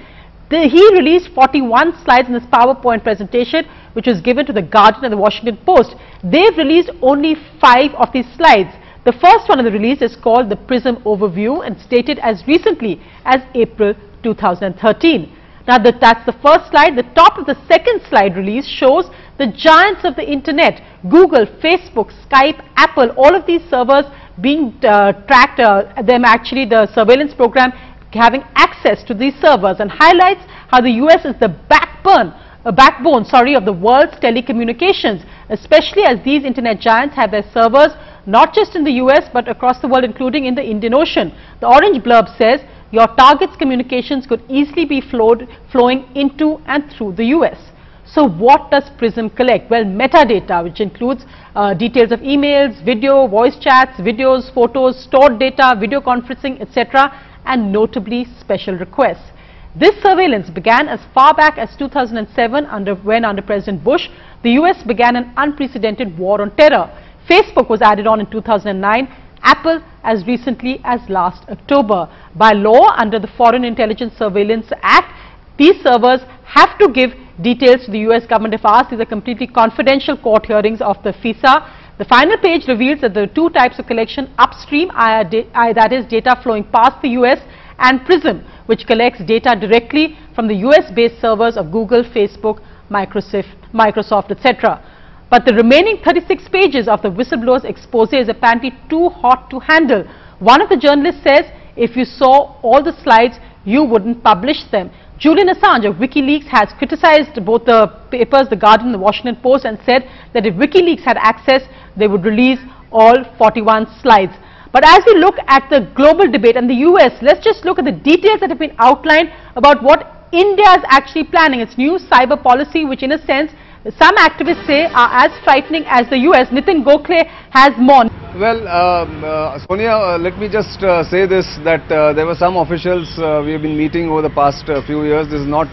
[0.50, 5.06] The, he released 41 slides in this PowerPoint presentation which was given to the Guardian
[5.06, 5.96] and the Washington Post.
[6.24, 8.70] They've released only five of these slides.
[9.06, 13.02] The first one of the release is called the PRISM Overview and stated as recently
[13.26, 15.36] as April 2013.
[15.68, 16.98] Now that, that's the first slide.
[16.98, 19.06] The top of the second slide release shows
[19.38, 24.06] the giants of the internet, Google, Facebook, Skype, Apple, all of these servers
[24.42, 27.72] being uh, tracked, uh, them actually the surveillance program
[28.12, 32.34] having access to these servers and highlights how the US is the backbone,
[32.66, 37.92] uh, backbone sorry, of the world's telecommunications, especially as these internet giants have their servers
[38.26, 41.34] not just in the US but across the world including in the Indian Ocean.
[41.62, 47.14] The orange blurb says your target's communications could easily be flowed, flowing into and through
[47.14, 47.58] the US.
[48.06, 49.70] So what does PRISM collect?
[49.70, 51.26] Well, metadata, which includes
[51.56, 57.14] uh, details of emails, video, voice chats, videos, photos, stored data, video conferencing, etc.,
[57.46, 59.32] and notably special requests.
[59.76, 64.10] This surveillance began as far back as 2007 under, when under President Bush,
[64.42, 66.90] the US began an unprecedented war on terror.
[67.30, 69.08] Facebook was added on in 2009
[69.42, 72.10] Apple as recently as last October.
[72.36, 75.14] By law, under the Foreign Intelligence Surveillance Act,
[75.58, 78.92] these servers have to give details to the US government if asked.
[78.92, 81.98] These are completely confidential court hearings of the FISA.
[81.98, 86.40] The final page reveals that there are two types of collection, upstream, that is data
[86.42, 87.40] flowing past the US,
[87.80, 94.32] and PRISM, which collects data directly from the US-based servers of Google, Facebook, Microsoft, Microsoft
[94.32, 94.82] etc.
[95.30, 100.04] But the remaining 36 pages of the whistleblower's expose is apparently too hot to handle.
[100.40, 104.90] One of the journalists says, if you saw all the slides, you wouldn't publish them.
[105.20, 109.78] Julian Assange of WikiLeaks has criticized both the papers, The Guardian The Washington Post and
[109.86, 111.62] said that if WikiLeaks had access,
[111.98, 112.60] they would release
[112.92, 114.34] all 41 slides.
[114.72, 117.86] But as we look at the global debate and the US, let's just look at
[117.86, 121.60] the details that have been outlined about what India is actually planning.
[121.60, 123.52] Its new cyber policy, which in a sense
[123.98, 126.50] some activists say are as frightening as the US.
[126.50, 128.04] Nitin Gokhale has more.
[128.36, 132.36] Well, um, uh, Sonia, uh, let me just uh, say this, that uh, there were
[132.36, 135.28] some officials uh, we have been meeting over the past uh, few years.
[135.28, 135.68] This is not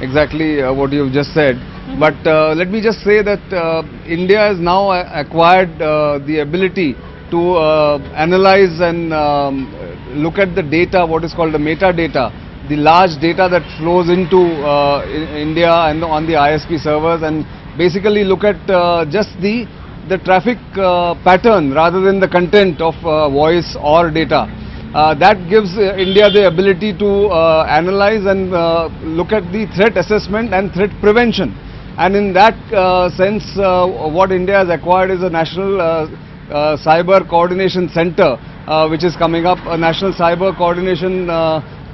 [0.00, 1.56] exactly what you've just said.
[1.56, 1.98] Mm -hmm.
[1.98, 2.16] But
[2.56, 3.42] let me just say that
[4.06, 5.78] India has now acquired
[6.26, 6.94] the ability
[7.30, 7.40] to
[8.14, 9.66] analyze and um,
[10.14, 12.30] look at the data, what is called the metadata,
[12.68, 17.46] the large data that flows into uh, in India and on the ISP servers and
[17.76, 19.66] basically look at uh, just the
[20.08, 24.46] the traffic uh, pattern rather than the content of uh, voice or data.
[24.94, 27.28] Uh, that gives uh, India the ability to
[27.68, 28.50] analyze and
[29.16, 31.50] look at the threat assessment and threat prevention.
[31.98, 32.54] And in that
[33.16, 35.78] sense, what India has acquired is a national
[36.78, 38.36] cyber coordination center,
[38.90, 41.26] which is coming up, a national cyber coordination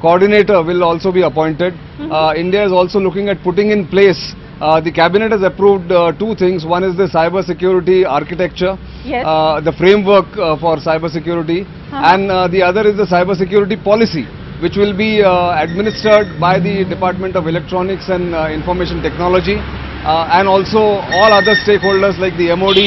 [0.03, 1.73] coordinator will also be appointed.
[1.75, 2.11] Mm -hmm.
[2.19, 4.23] uh, India is also looking at putting in place
[4.63, 6.65] uh, the cabinet has approved uh, two things.
[6.65, 9.25] One is the cyber security architecture, yes.
[9.27, 12.13] Uh, the framework uh, for cyber security, -huh.
[12.13, 14.25] and uh, the other is the cyber security policy,
[14.63, 15.11] which will be
[15.65, 18.27] administered by the Department of Electronics and
[18.61, 19.59] Information Technology,
[20.39, 20.83] and also
[21.19, 22.81] all other stakeholders like the MOD,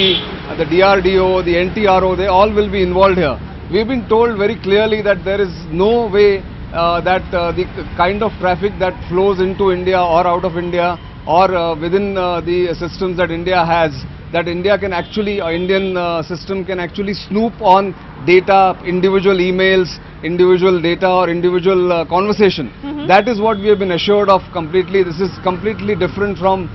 [0.62, 3.38] the DRDO, the NTRO, they all will be involved here.
[3.72, 5.54] We've been told very clearly that there is
[5.86, 10.44] no way uh, that uh, the kind of traffic that flows into India or out
[10.44, 13.92] of India or uh, within uh, the systems that India has,
[14.32, 17.96] that India can actually, uh, Indian uh, system can actually snoop on
[18.26, 22.72] data, individual emails, individual data or individual conversation.
[22.84, 23.08] Mm -hmm.
[23.08, 25.04] That is what we have been assured of completely.
[25.04, 26.70] This is completely different from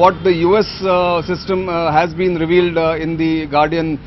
[0.00, 0.68] what the US
[1.26, 1.66] system
[1.98, 3.98] has been revealed in the Guardian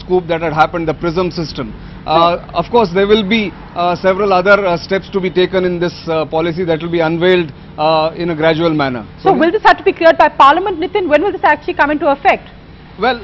[0.00, 1.74] scoop that had happened, the PRISM system.
[2.06, 5.80] Uh, of course, there will be uh, several other uh, steps to be taken in
[5.80, 5.92] this
[6.30, 7.50] policy that will be unveiled
[8.16, 9.04] in a gradual manner.
[9.18, 11.08] So, so will this have to be cleared by Parliament, Nitin?
[11.08, 12.48] When will this actually come into effect?
[13.00, 13.18] Well,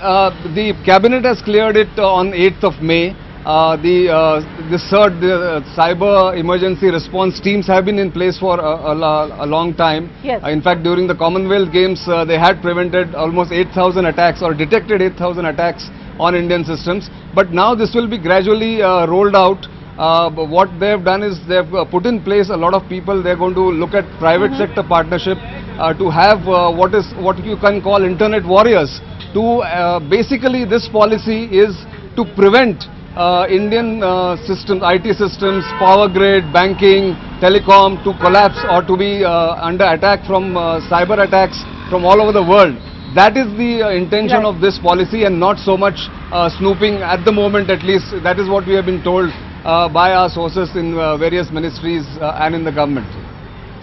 [0.54, 3.14] the Cabinet has cleared it on 8th of May.
[3.44, 4.38] Uh, the uh,
[4.70, 9.44] the CERT, the uh, cyber emergency response teams have been in place for a, a,
[9.44, 10.08] a long time.
[10.22, 10.40] Yes.
[10.46, 15.46] in fact, during the Commonwealth Games, they had prevented almost 8,000 attacks or detected 8,000
[15.46, 15.90] attacks
[16.20, 17.10] on Indian systems.
[17.34, 19.66] But now this will be gradually uh, rolled out.
[19.98, 22.88] Uh, what they have done is they have uh, put in place a lot of
[22.88, 23.22] people.
[23.22, 24.66] They're going to look at private mm -hmm.
[24.66, 25.38] sector partnership
[25.78, 29.00] uh, to have uh, what is what you can call internet warriors.
[29.34, 31.72] To uh, basically, this policy is
[32.16, 38.80] to prevent uh, Indian uh, systems, IT systems, power grid, banking, telecom to collapse or
[38.86, 41.60] to be uh, under attack from uh, cyber attacks
[41.90, 42.76] from all over the world.
[43.14, 47.24] That is the uh, intention of this policy and not so much uh, snooping at
[47.24, 48.08] the moment at least.
[48.24, 49.28] That is what we have been told
[49.64, 53.06] uh, by our sources in uh, various ministries uh, and in the government.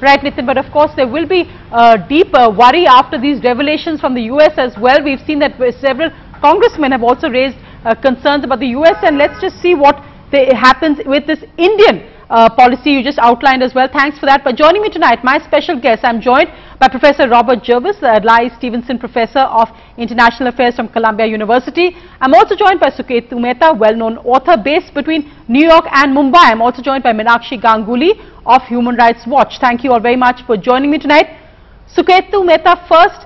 [0.02, 4.00] Right, Nitin, but of course there will be uh, deep uh, worry after these revelations
[4.00, 5.04] from the US as well.
[5.04, 6.10] We've seen that several
[6.42, 10.54] congressmen have also raised uh, concerns about the US and let's just see what the,
[10.56, 13.88] happens with this Indian uh, policy you just outlined as well.
[13.92, 14.44] Thanks for that.
[14.44, 16.50] But joining me tonight, my special guest, I'm joined
[16.80, 19.68] by Professor Robert Jervis, uh, Adlai Stevenson Professor of
[19.98, 21.96] International Affairs from Columbia University.
[22.22, 26.52] I'm also joined by Suketu Mehta, well-known author based between New York and Mumbai.
[26.52, 28.12] I'm also joined by Meenakshi Ganguly
[28.46, 29.58] of Human Rights Watch.
[29.60, 31.36] Thank you all very much for joining me tonight.
[31.96, 33.26] Suketu Mehta, first,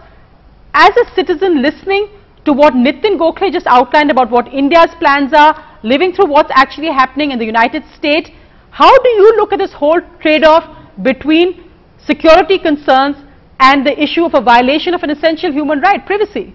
[0.74, 2.08] as a citizen listening
[2.45, 6.91] to what Nitin Gokhale just outlined about what India's plans are, living through what's actually
[6.91, 8.29] happening in the United States,
[8.71, 10.65] how do you look at this whole trade-off
[11.01, 11.69] between
[12.05, 13.15] security concerns
[13.59, 16.53] and the issue of a violation of an essential human right, privacy?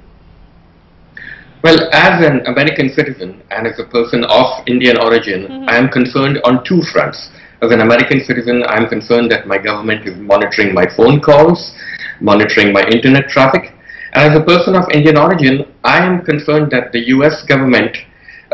[1.62, 5.70] Well, as an American citizen and as a person of Indian origin, mm -hmm.
[5.72, 7.30] I am concerned on two fronts.
[7.60, 11.74] As an American citizen, I am concerned that my government is monitoring my phone calls,
[12.20, 13.64] monitoring my internet traffic.
[14.12, 17.96] As a person of Indian origin, I am concerned that the US government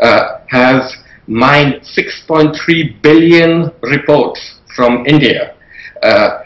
[0.00, 0.96] uh, has
[1.26, 5.54] mined 6.3 billion reports from India.
[6.02, 6.42] Uh,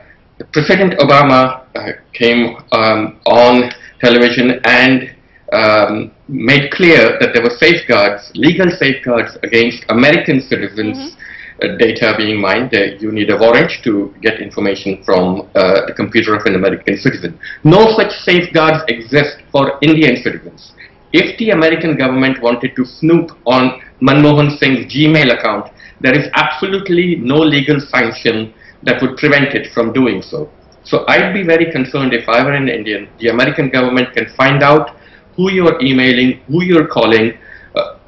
[0.52, 5.14] President Obama uh, came um, on television and
[5.52, 11.27] um, made clear that there were safeguards, legal safeguards against American citizens' mm -hmm.
[11.62, 12.72] Uh, data being mined.
[12.72, 17.38] You need a warrant to get information from uh, the computer of an American citizen.
[17.64, 20.72] No such safeguards exist for Indian citizens.
[21.12, 27.16] If the American government wanted to snoop on Manmohan Singh's Gmail account, there is absolutely
[27.16, 30.50] no legal sanction that would prevent it from doing so.
[30.84, 34.62] So I'd be very concerned if I were an Indian, the American government can find
[34.62, 34.96] out
[35.34, 37.38] who you're emailing, who you're calling,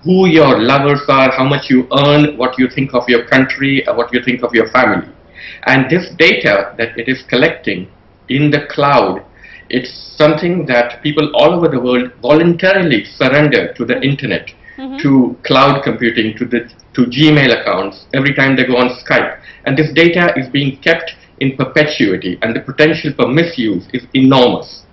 [0.02, 3.94] who your lovers are, how much you earn, what you think of your country, uh,
[3.94, 5.08] what you think of your family.
[5.66, 7.90] And this data that it is collecting
[8.28, 9.24] in the cloud,
[9.68, 14.98] it's something that people all over the world voluntarily surrender to the internet, mm -hmm.
[15.02, 16.60] to cloud computing, to the
[16.94, 19.38] to Gmail accounts every time they go on Skype.
[19.64, 24.84] And this data is being kept in perpetuity and the potential for misuse is enormous.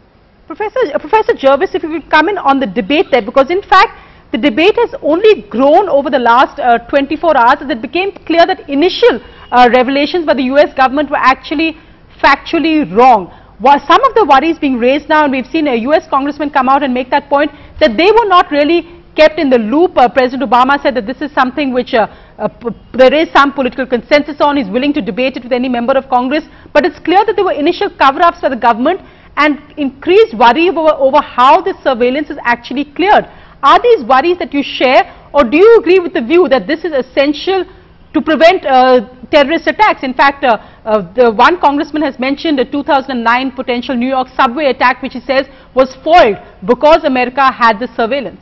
[0.47, 3.61] Professor, uh, Professor Jervis, if you could come in on the debate there, because in
[3.61, 3.99] fact,
[4.31, 8.45] the debate has only grown over the last uh, 24 hours as it became clear
[8.45, 9.21] that initial
[9.51, 11.77] uh, revelations by the US government were actually
[12.21, 13.31] factually wrong.
[13.59, 16.69] While Some of the worries being raised now, and we've seen a US congressman come
[16.69, 19.97] out and make that point, that they were not really kept in the loop.
[19.97, 22.05] Uh, President Obama said that this is something which uh,
[22.37, 22.49] uh,
[22.93, 24.57] there is some political consensus on.
[24.57, 26.43] He's willing to debate it with any member of Congress.
[26.71, 29.01] But it's clear that there were initial cover-ups by the government
[29.37, 33.25] and increased worry over, over how this surveillance is actually cleared.
[33.63, 36.83] Are these worries that you share or do you agree with the view that this
[36.83, 37.65] is essential
[38.13, 40.03] to prevent uh, terrorist attacks?
[40.03, 44.67] In fact, uh, uh, the one congressman has mentioned a 2009 potential New York subway
[44.67, 48.41] attack which he says was foiled because America had the surveillance.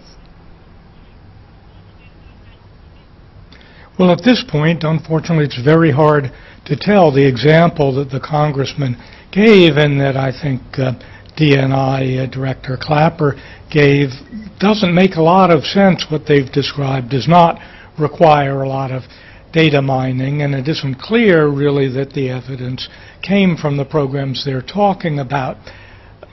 [3.97, 6.31] Well, at this point, unfortunately, it's very hard
[6.65, 7.11] to tell.
[7.13, 8.97] The example that the congressman
[9.31, 10.93] gave and that I think uh,
[11.37, 13.35] DNI uh, Director Clapper
[13.71, 14.09] gave
[14.59, 16.05] doesn't make a lot of sense.
[16.09, 17.59] What they've described does not
[17.99, 19.03] require a lot of
[19.51, 22.89] data mining, and it isn't clear really that the evidence
[23.21, 25.57] came from the programs they're talking about.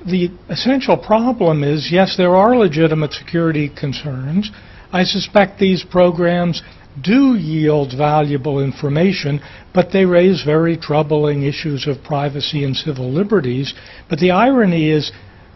[0.05, 4.51] The essential problem is, yes, there are legitimate security concerns.
[4.93, 6.63] I suspect these programs
[7.01, 9.41] do yield valuable information,
[9.73, 13.73] but they raise very troubling issues of privacy and civil liberties.
[14.11, 15.13] But the irony is,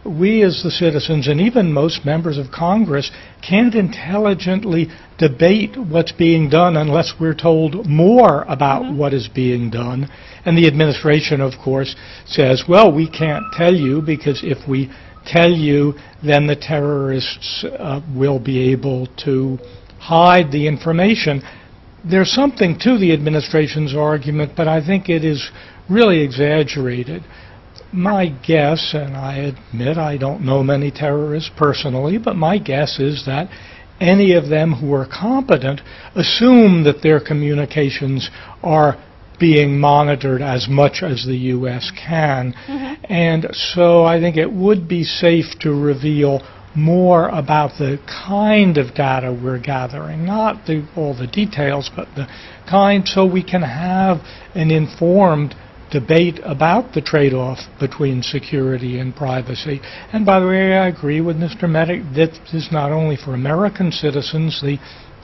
[0.09, 3.11] we as the citizens and even most members of Congress
[3.43, 4.89] can't intelligently
[5.19, 8.97] debate what's being done unless we're told more about mm -hmm.
[8.97, 10.09] what is being done.
[10.45, 14.89] And the administration, of course, says, well, we can't tell you because if we
[15.25, 19.59] tell you, then the terrorists uh, will be able to
[19.99, 21.43] hide the information.
[22.05, 25.51] There's something to the administration's argument, but I think it is
[25.89, 27.23] really exaggerated.
[27.93, 33.25] My guess, and I admit I don't know many terrorists personally, but my guess is
[33.27, 33.49] that
[34.01, 35.81] any of them who are competent
[36.15, 38.31] assume that their communications
[38.63, 38.97] are
[39.39, 41.93] being monitored as much as the U.S.
[41.97, 42.55] can.
[42.67, 43.13] Mm-hmm.
[43.13, 46.43] And so I think it would be safe to reveal
[46.75, 52.27] more about the kind of data we're gathering, not the, all the details, but the
[52.69, 54.19] kind so we can have
[54.55, 55.55] an informed
[55.91, 59.81] debate about the trade-off between security and privacy.
[60.13, 61.69] And by the way, I agree with Mr.
[61.71, 64.79] Mehta that this is not only for American citizens, the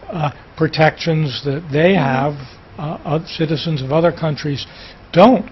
[0.08, 2.34] uh, protections that they have,
[2.78, 4.66] uh, citizens of other countries
[5.12, 5.50] don't.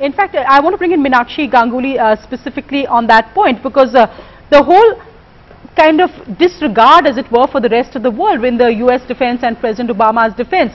[0.00, 3.62] In fact, uh, I want to bring in Meenakshi Ganguly uh, specifically on that point
[3.62, 4.06] because uh,
[4.50, 5.02] the whole
[5.74, 9.06] kind of disregard, as it were, for the rest of the world in the U.S.
[9.06, 10.72] defense and President Obama's defense.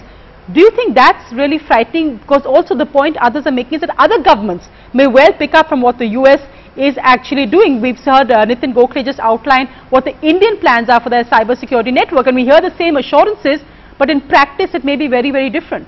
[0.54, 2.18] Do you think that's really frightening?
[2.18, 5.68] Because also the point others are making is that other governments may well pick up
[5.68, 6.41] from what the U.S.
[6.76, 7.82] is actually doing.
[7.82, 11.58] We've heard uh, Nitin Gokhale just outline what the Indian plans are for their cyber
[11.58, 13.62] security network and we hear the same assurances,
[13.97, 15.88] but in practice it may be very, very different.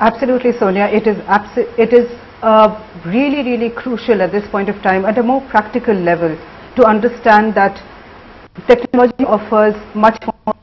[0.00, 0.86] Absolutely, Sonia.
[0.86, 1.18] It is,
[1.78, 2.10] it is
[2.42, 2.68] uh,
[3.06, 6.36] really, really crucial at this point of time at a more practical level
[6.76, 7.80] to understand that
[8.62, 10.54] technology offers much more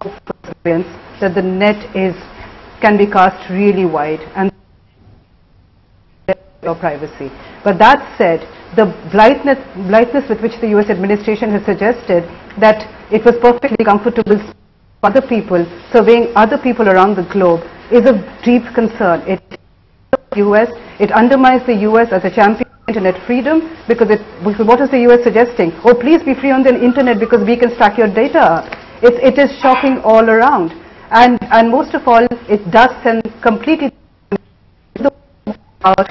[0.44, 0.88] surveillance,
[1.20, 2.16] that the net is,
[2.82, 4.52] can be cast really wide and
[6.64, 7.32] your privacy.
[7.64, 8.42] But that said,
[8.76, 12.24] the blindness with which the US administration has suggested
[12.60, 14.56] that it was perfectly comfortable for
[15.04, 17.62] other people, surveying other people around the globe
[17.92, 18.16] is a
[18.46, 19.22] deep concern.
[19.28, 19.42] It
[20.38, 20.70] US,
[21.00, 25.24] it undermines the US as a champion internet freedom because it, what is the US
[25.24, 25.72] suggesting?
[25.88, 28.68] Oh, please be free on the internet because we can stack your data.
[29.02, 30.76] It, it is shocking all around.
[31.12, 33.92] And, and most of all, it does send completely
[35.82, 36.10] about,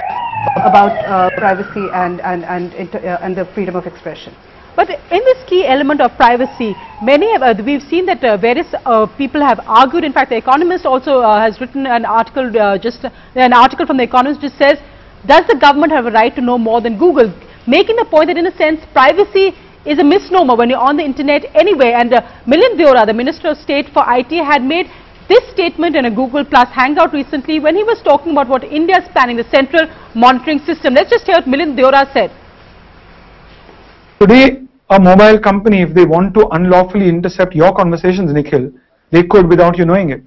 [0.57, 4.35] about uh, privacy and, and, and, uh, and the freedom of expression.
[4.75, 8.67] But in this key element of privacy, many have, uh, we've seen that uh, various
[8.85, 10.03] uh, people have argued.
[10.03, 13.05] In fact, the Economist also uh, has written an article, uh, just
[13.35, 14.79] an article from the Economist, which says,
[15.25, 17.33] "Does the government have a right to know more than Google?"
[17.67, 19.53] Making the point that, in a sense, privacy
[19.85, 21.91] is a misnomer when you're on the internet anyway.
[21.93, 24.87] And uh, Milind Deora, the Minister of State for IT, had made
[25.27, 28.97] this statement in a Google Plus Hangout recently when he was talking about what India
[28.97, 30.93] is planning, the central monitoring system.
[30.93, 32.31] Let's just hear what Milind Deora said.
[34.19, 38.71] Today, a mobile company, if they want to unlawfully intercept your conversations, Nikhil,
[39.11, 40.23] they could without you knowing it.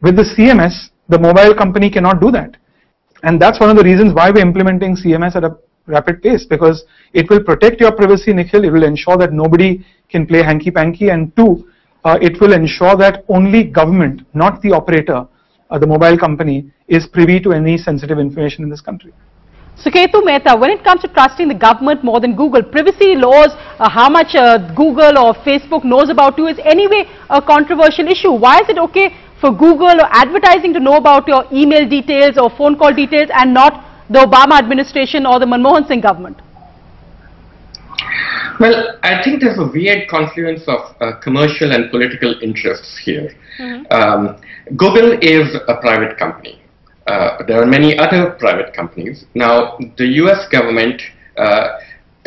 [0.00, 2.56] With the CMS, the mobile company cannot do that.
[3.22, 5.56] And that's one of the reasons why we're implementing CMS at a
[5.86, 8.64] rapid pace because it will protect your privacy, Nikhil.
[8.64, 11.10] It will ensure that nobody can play hanky-panky.
[11.10, 11.68] And two,
[12.04, 15.26] uh, it will ensure that only government, not the operator,
[15.70, 19.12] uh, the mobile company, is privy to any sensitive information in this country.
[19.82, 23.48] Suketu Mehta, when it comes to trusting the government more than Google, privacy laws,
[23.78, 28.32] uh, how much uh, Google or Facebook knows about you is anyway a controversial issue.
[28.32, 32.48] Why is it okay for Google or advertising to know about your email details or
[32.48, 36.40] phone call details and not the Obama administration or the Manmohan Singh government?
[38.60, 43.34] Well, I think there's a weird confluence of uh, commercial and political interests here.
[43.90, 44.40] Um,
[44.76, 46.62] Google is a private company.
[47.08, 49.24] Uh, there are many other private companies.
[49.34, 51.02] Now, the US government
[51.36, 51.78] uh,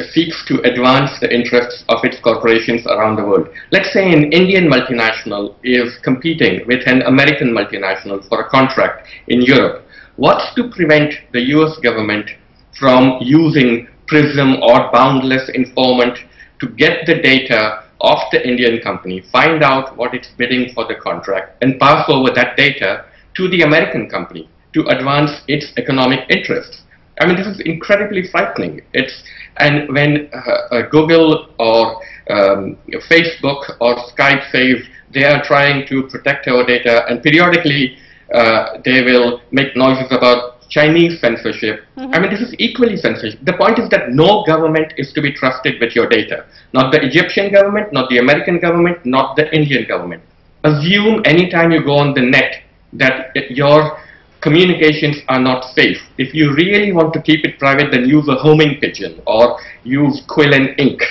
[0.03, 3.47] seeks to advance the interests of its corporations around the world.
[3.71, 9.41] Let's say an Indian multinational is competing with an American multinational for a contract in
[9.41, 9.85] Europe.
[10.17, 12.29] What's to prevent the US government
[12.77, 16.19] from using PRISM or Boundless Informant
[16.59, 20.95] to get the data of the Indian company, find out what it's bidding for the
[20.95, 26.81] contract, and pass over that data to the American company to advance its economic interests.
[27.19, 28.81] I mean, this is incredibly frightening.
[28.93, 29.23] It's
[29.57, 32.77] and when uh, uh, Google or um,
[33.09, 37.97] Facebook or Skype says they are trying to protect our data, and periodically
[38.33, 41.85] uh, they will make noises about Chinese censorship.
[41.95, 43.39] I mean, this is equally censorship.
[43.43, 46.45] The point is that no government is to be trusted with your data.
[46.73, 50.23] Not the Egyptian government, not the American government, not the Indian government.
[50.63, 53.97] Assume anytime you go on the net that your
[54.45, 55.97] communications are not safe.
[56.19, 60.23] If you really want to keep it private, then use a homing pigeon or use
[60.27, 61.01] quill and ink.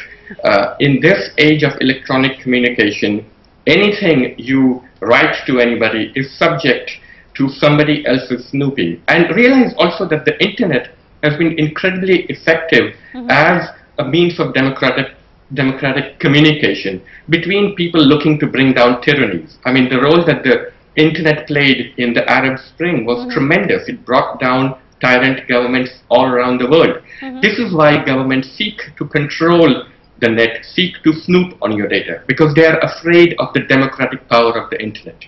[0.44, 3.26] Uh, in this age of electronic communication,
[3.66, 6.92] anything you write to anybody is subject
[7.34, 9.02] to somebody else's snooping.
[9.08, 12.94] And realize also that the internet has been incredibly effective
[13.28, 13.68] as
[13.98, 15.08] a means of democratic
[15.52, 19.58] democratic communication between people looking to bring down tyrannies.
[19.64, 23.30] I mean, the role that the internet played in the Arab Spring was mm-hmm.
[23.30, 23.88] tremendous.
[23.88, 27.02] It brought down tyrant governments all around the world.
[27.20, 27.40] Mm-hmm.
[27.40, 29.84] This is why governments seek to control
[30.20, 34.26] the net seek to snoop on your data because they are afraid of the democratic
[34.28, 35.24] power of the internet.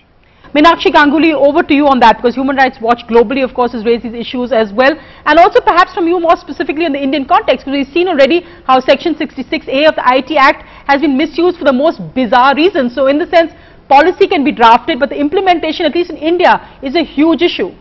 [0.55, 3.83] Meenakshi Ganguly, over to you on that because Human Rights Watch globally, of course, has
[3.85, 4.97] raised these issues as well.
[5.25, 8.41] And also perhaps from you more specifically in the Indian context because we've seen already
[8.65, 12.95] how Section 66A of the IT Act has been misused for the most bizarre reasons.
[12.95, 13.51] So in the sense,
[13.87, 17.71] policy can be drafted, but the implementation, at least in India, is a huge issue.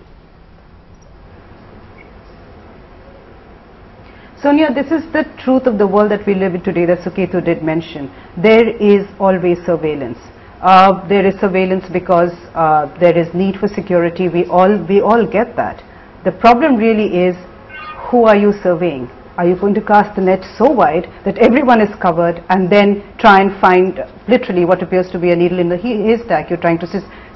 [4.42, 7.44] Sonia, this is the truth of the world that we live in today that Suketu
[7.44, 8.10] did mention.
[8.36, 10.18] There is always surveillance.
[10.60, 14.28] Uh, there is surveillance because uh, there is need for security.
[14.28, 15.82] We all, we all get that.
[16.24, 17.36] The problem really is
[18.10, 19.10] who are you surveying?
[19.36, 23.04] Are you going to cast the net so wide that everyone is covered and then
[23.18, 26.48] try and find literally what appears to be a needle in the haystack?
[26.48, 26.86] You're trying to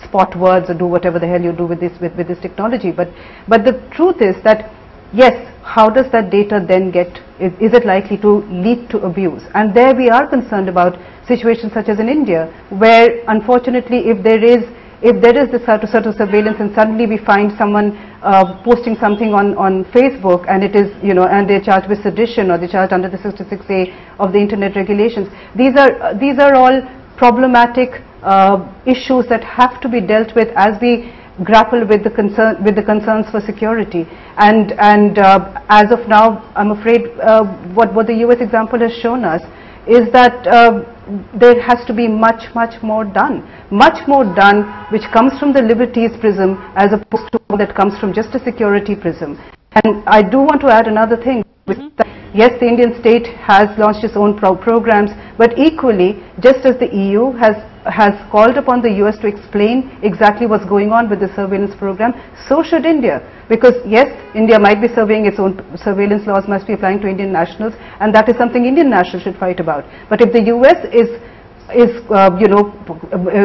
[0.03, 2.91] spot words or do whatever the hell you do with this, with, with this technology.
[2.91, 3.09] But,
[3.49, 4.73] but the truth is that
[5.13, 9.43] yes, how does that data then get, is, is, it likely to lead to abuse?
[9.55, 14.43] And there we are concerned about situations such as in India, where unfortunately if there
[14.43, 14.65] is,
[15.03, 17.93] if there is this sort of, sort of surveillance and suddenly we find someone
[18.23, 22.03] uh, posting something on, on Facebook and it is, you know, and they're charged with
[22.03, 26.39] sedition or they're charged under the 66A of the internet regulations, these are, uh, these
[26.39, 26.83] are all
[27.17, 31.13] problematic uh, issues that have to be dealt with as we
[31.45, 34.07] grapple with the concern with the concerns for security.
[34.37, 38.93] And and uh, as of now I'm afraid uh, what what the US example has
[39.01, 39.43] shown us
[39.87, 40.85] is that uh,
[41.35, 43.43] there has to be much much more done.
[43.71, 48.13] Much more done which comes from the liberties prism as opposed to that comes from
[48.13, 49.39] just a security prism.
[49.85, 51.45] And I do want to add another thing
[51.79, 52.39] mm -hmm.
[52.41, 55.11] yes the Indian state has launched its own pro programs
[55.41, 56.11] but equally
[56.47, 60.93] just as the EU has has called upon the US to explain exactly what's going
[60.93, 62.13] on with the surveillance program,
[62.49, 63.23] so should India.
[63.49, 67.33] Because yes, India might be surveying its own surveillance laws must be applying to Indian
[67.33, 69.85] nationals and that is something Indian nationals should fight about.
[70.09, 71.09] But if the US is
[71.73, 72.75] is uh, you know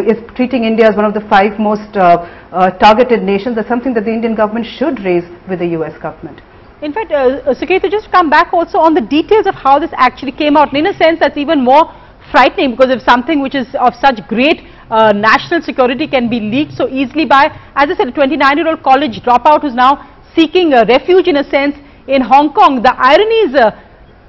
[0.04, 3.94] is treating India as one of the five most uh, uh, targeted nations, that's something
[3.94, 6.42] that the Indian government should raise with the US government.
[6.82, 10.34] In fact, uh, Suketu, just come back also on the details of how this actually
[10.34, 10.74] came out.
[10.74, 11.94] And In a sense, that's even more
[12.32, 16.74] frightening because if something which is of such great uh, national security can be leaked
[16.74, 17.46] so easily by,
[17.76, 21.76] as I said, a 29-year-old college dropout who's now seeking a refuge in a sense
[22.08, 22.82] in Hong Kong.
[22.84, 23.72] The irony is uh,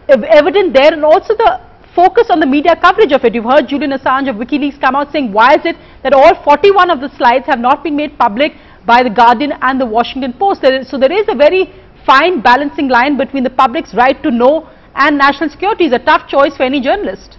[0.09, 1.61] evident there and also the
[1.97, 3.35] focus on the media coverage of it.
[3.35, 6.91] You've heard Julian Assange of WikiLeaks come out saying why is it that all 41
[6.91, 8.53] of the slides have not been made public
[8.85, 10.63] by the Guardian and the Washington Post.
[10.89, 11.75] so there is a very
[12.07, 15.85] fine balancing line between the public's right to know and national security.
[15.85, 17.37] is a tough choice for any journalist.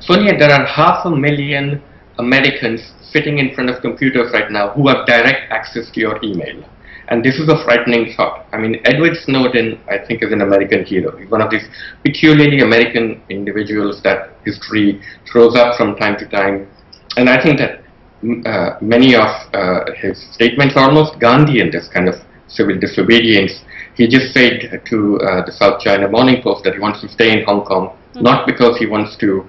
[0.00, 1.82] Sonia, there are half a million
[2.18, 6.64] Americans sitting in front of computers right now who have direct access to your email.
[7.08, 8.46] And this is a frightening thought.
[8.52, 11.16] I mean, Edward Snowden, I think, is an American hero.
[11.16, 11.66] He's one of these
[12.04, 15.00] peculiarly American individuals that history
[15.30, 16.68] throws up from time to time.
[17.16, 17.82] And I think that
[18.22, 22.16] mm, uh, many of uh, his statements are almost Gandhian, this kind of
[22.48, 23.52] civil disobedience.
[23.94, 27.30] He just said to uh, the South China Morning Post that he wants to stay
[27.32, 28.22] in Hong Kong, mm -hmm.
[28.22, 29.44] not because he wants to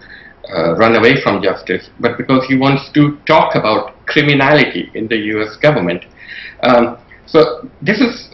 [0.55, 5.17] uh, run away from justice, but because he wants to talk about criminality in the
[5.33, 6.05] US government.
[6.63, 8.29] Um, so this is,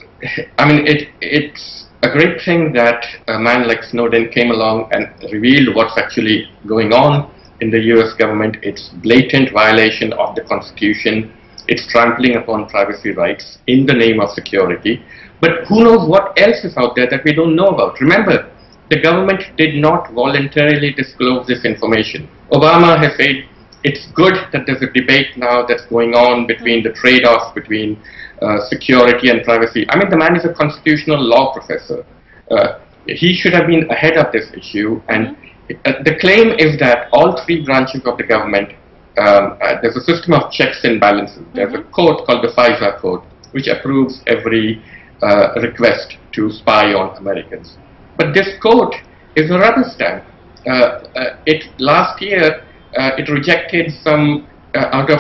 [0.58, 5.10] I mean, it, it's a great thing that a man like Snowden came along and
[5.32, 7.30] revealed what's actually going on
[7.62, 8.58] in the US government.
[8.62, 11.34] It's blatant violation of the Constitution.
[11.68, 15.04] It's trampling upon privacy rights in the name of security.
[15.42, 18.00] But who knows what else is out there that we don't know about.
[18.00, 18.52] Remember,
[18.90, 22.30] the government did not voluntarily disclose this information.
[22.52, 23.46] Obama has said
[23.84, 28.02] it's good that there's a debate now that's going on between the trade-off between
[28.42, 29.86] uh, security and privacy.
[29.90, 32.06] I mean, the man is a constitutional law professor.
[32.50, 35.02] Uh, he should have been ahead of this issue.
[35.08, 35.38] And
[35.86, 38.74] uh, the claim is that all three branches of the government,
[39.18, 41.44] um, uh, there's a system of checks and balances.
[41.54, 44.84] There's a code called the FISA court, which approves every
[45.22, 47.78] uh, request to spy on Americans.
[48.18, 48.96] But this court
[49.36, 50.24] is a rubber stamp.
[50.68, 50.72] Uh,
[51.16, 52.66] uh, it last year
[52.98, 55.20] uh, it rejected some out of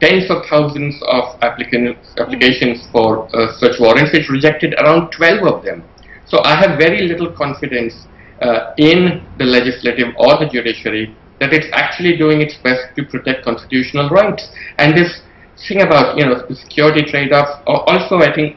[0.00, 3.28] tens of thousands of applicants, applications for
[3.58, 4.10] search warrants.
[4.14, 5.84] It rejected around 12 of them.
[6.26, 7.94] So I have very little confidence
[8.40, 13.44] uh, in the legislative or the judiciary that it's actually doing its best to protect
[13.44, 14.48] constitutional rights.
[14.78, 15.22] And this
[15.66, 18.56] thing about you know the security trade-offs also I think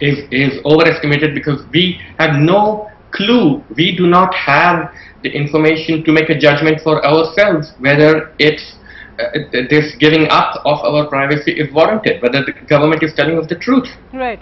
[0.00, 3.62] is, is overestimated because we have no clue.
[3.76, 4.90] We do not have
[5.22, 8.76] the information to make a judgment for ourselves whether it's
[9.18, 9.26] uh,
[9.70, 13.54] this giving up of our privacy is warranted, whether the government is telling us the
[13.54, 13.88] truth.
[14.12, 14.40] Right.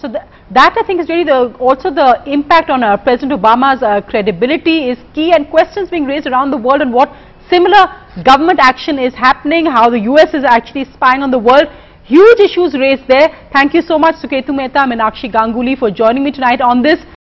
[0.00, 0.22] So th
[0.56, 4.76] that I think is really the also the impact on uh, President Obama's uh, credibility
[4.90, 7.16] is key and questions being raised around the world on what
[7.48, 7.82] similar
[8.22, 11.66] government action is happening, how the US is actually spying on the world.
[12.04, 13.28] Huge issues raised there.
[13.52, 17.15] Thank you so much Suketu Mehta, Meenakshi Ganguly for joining me tonight on this.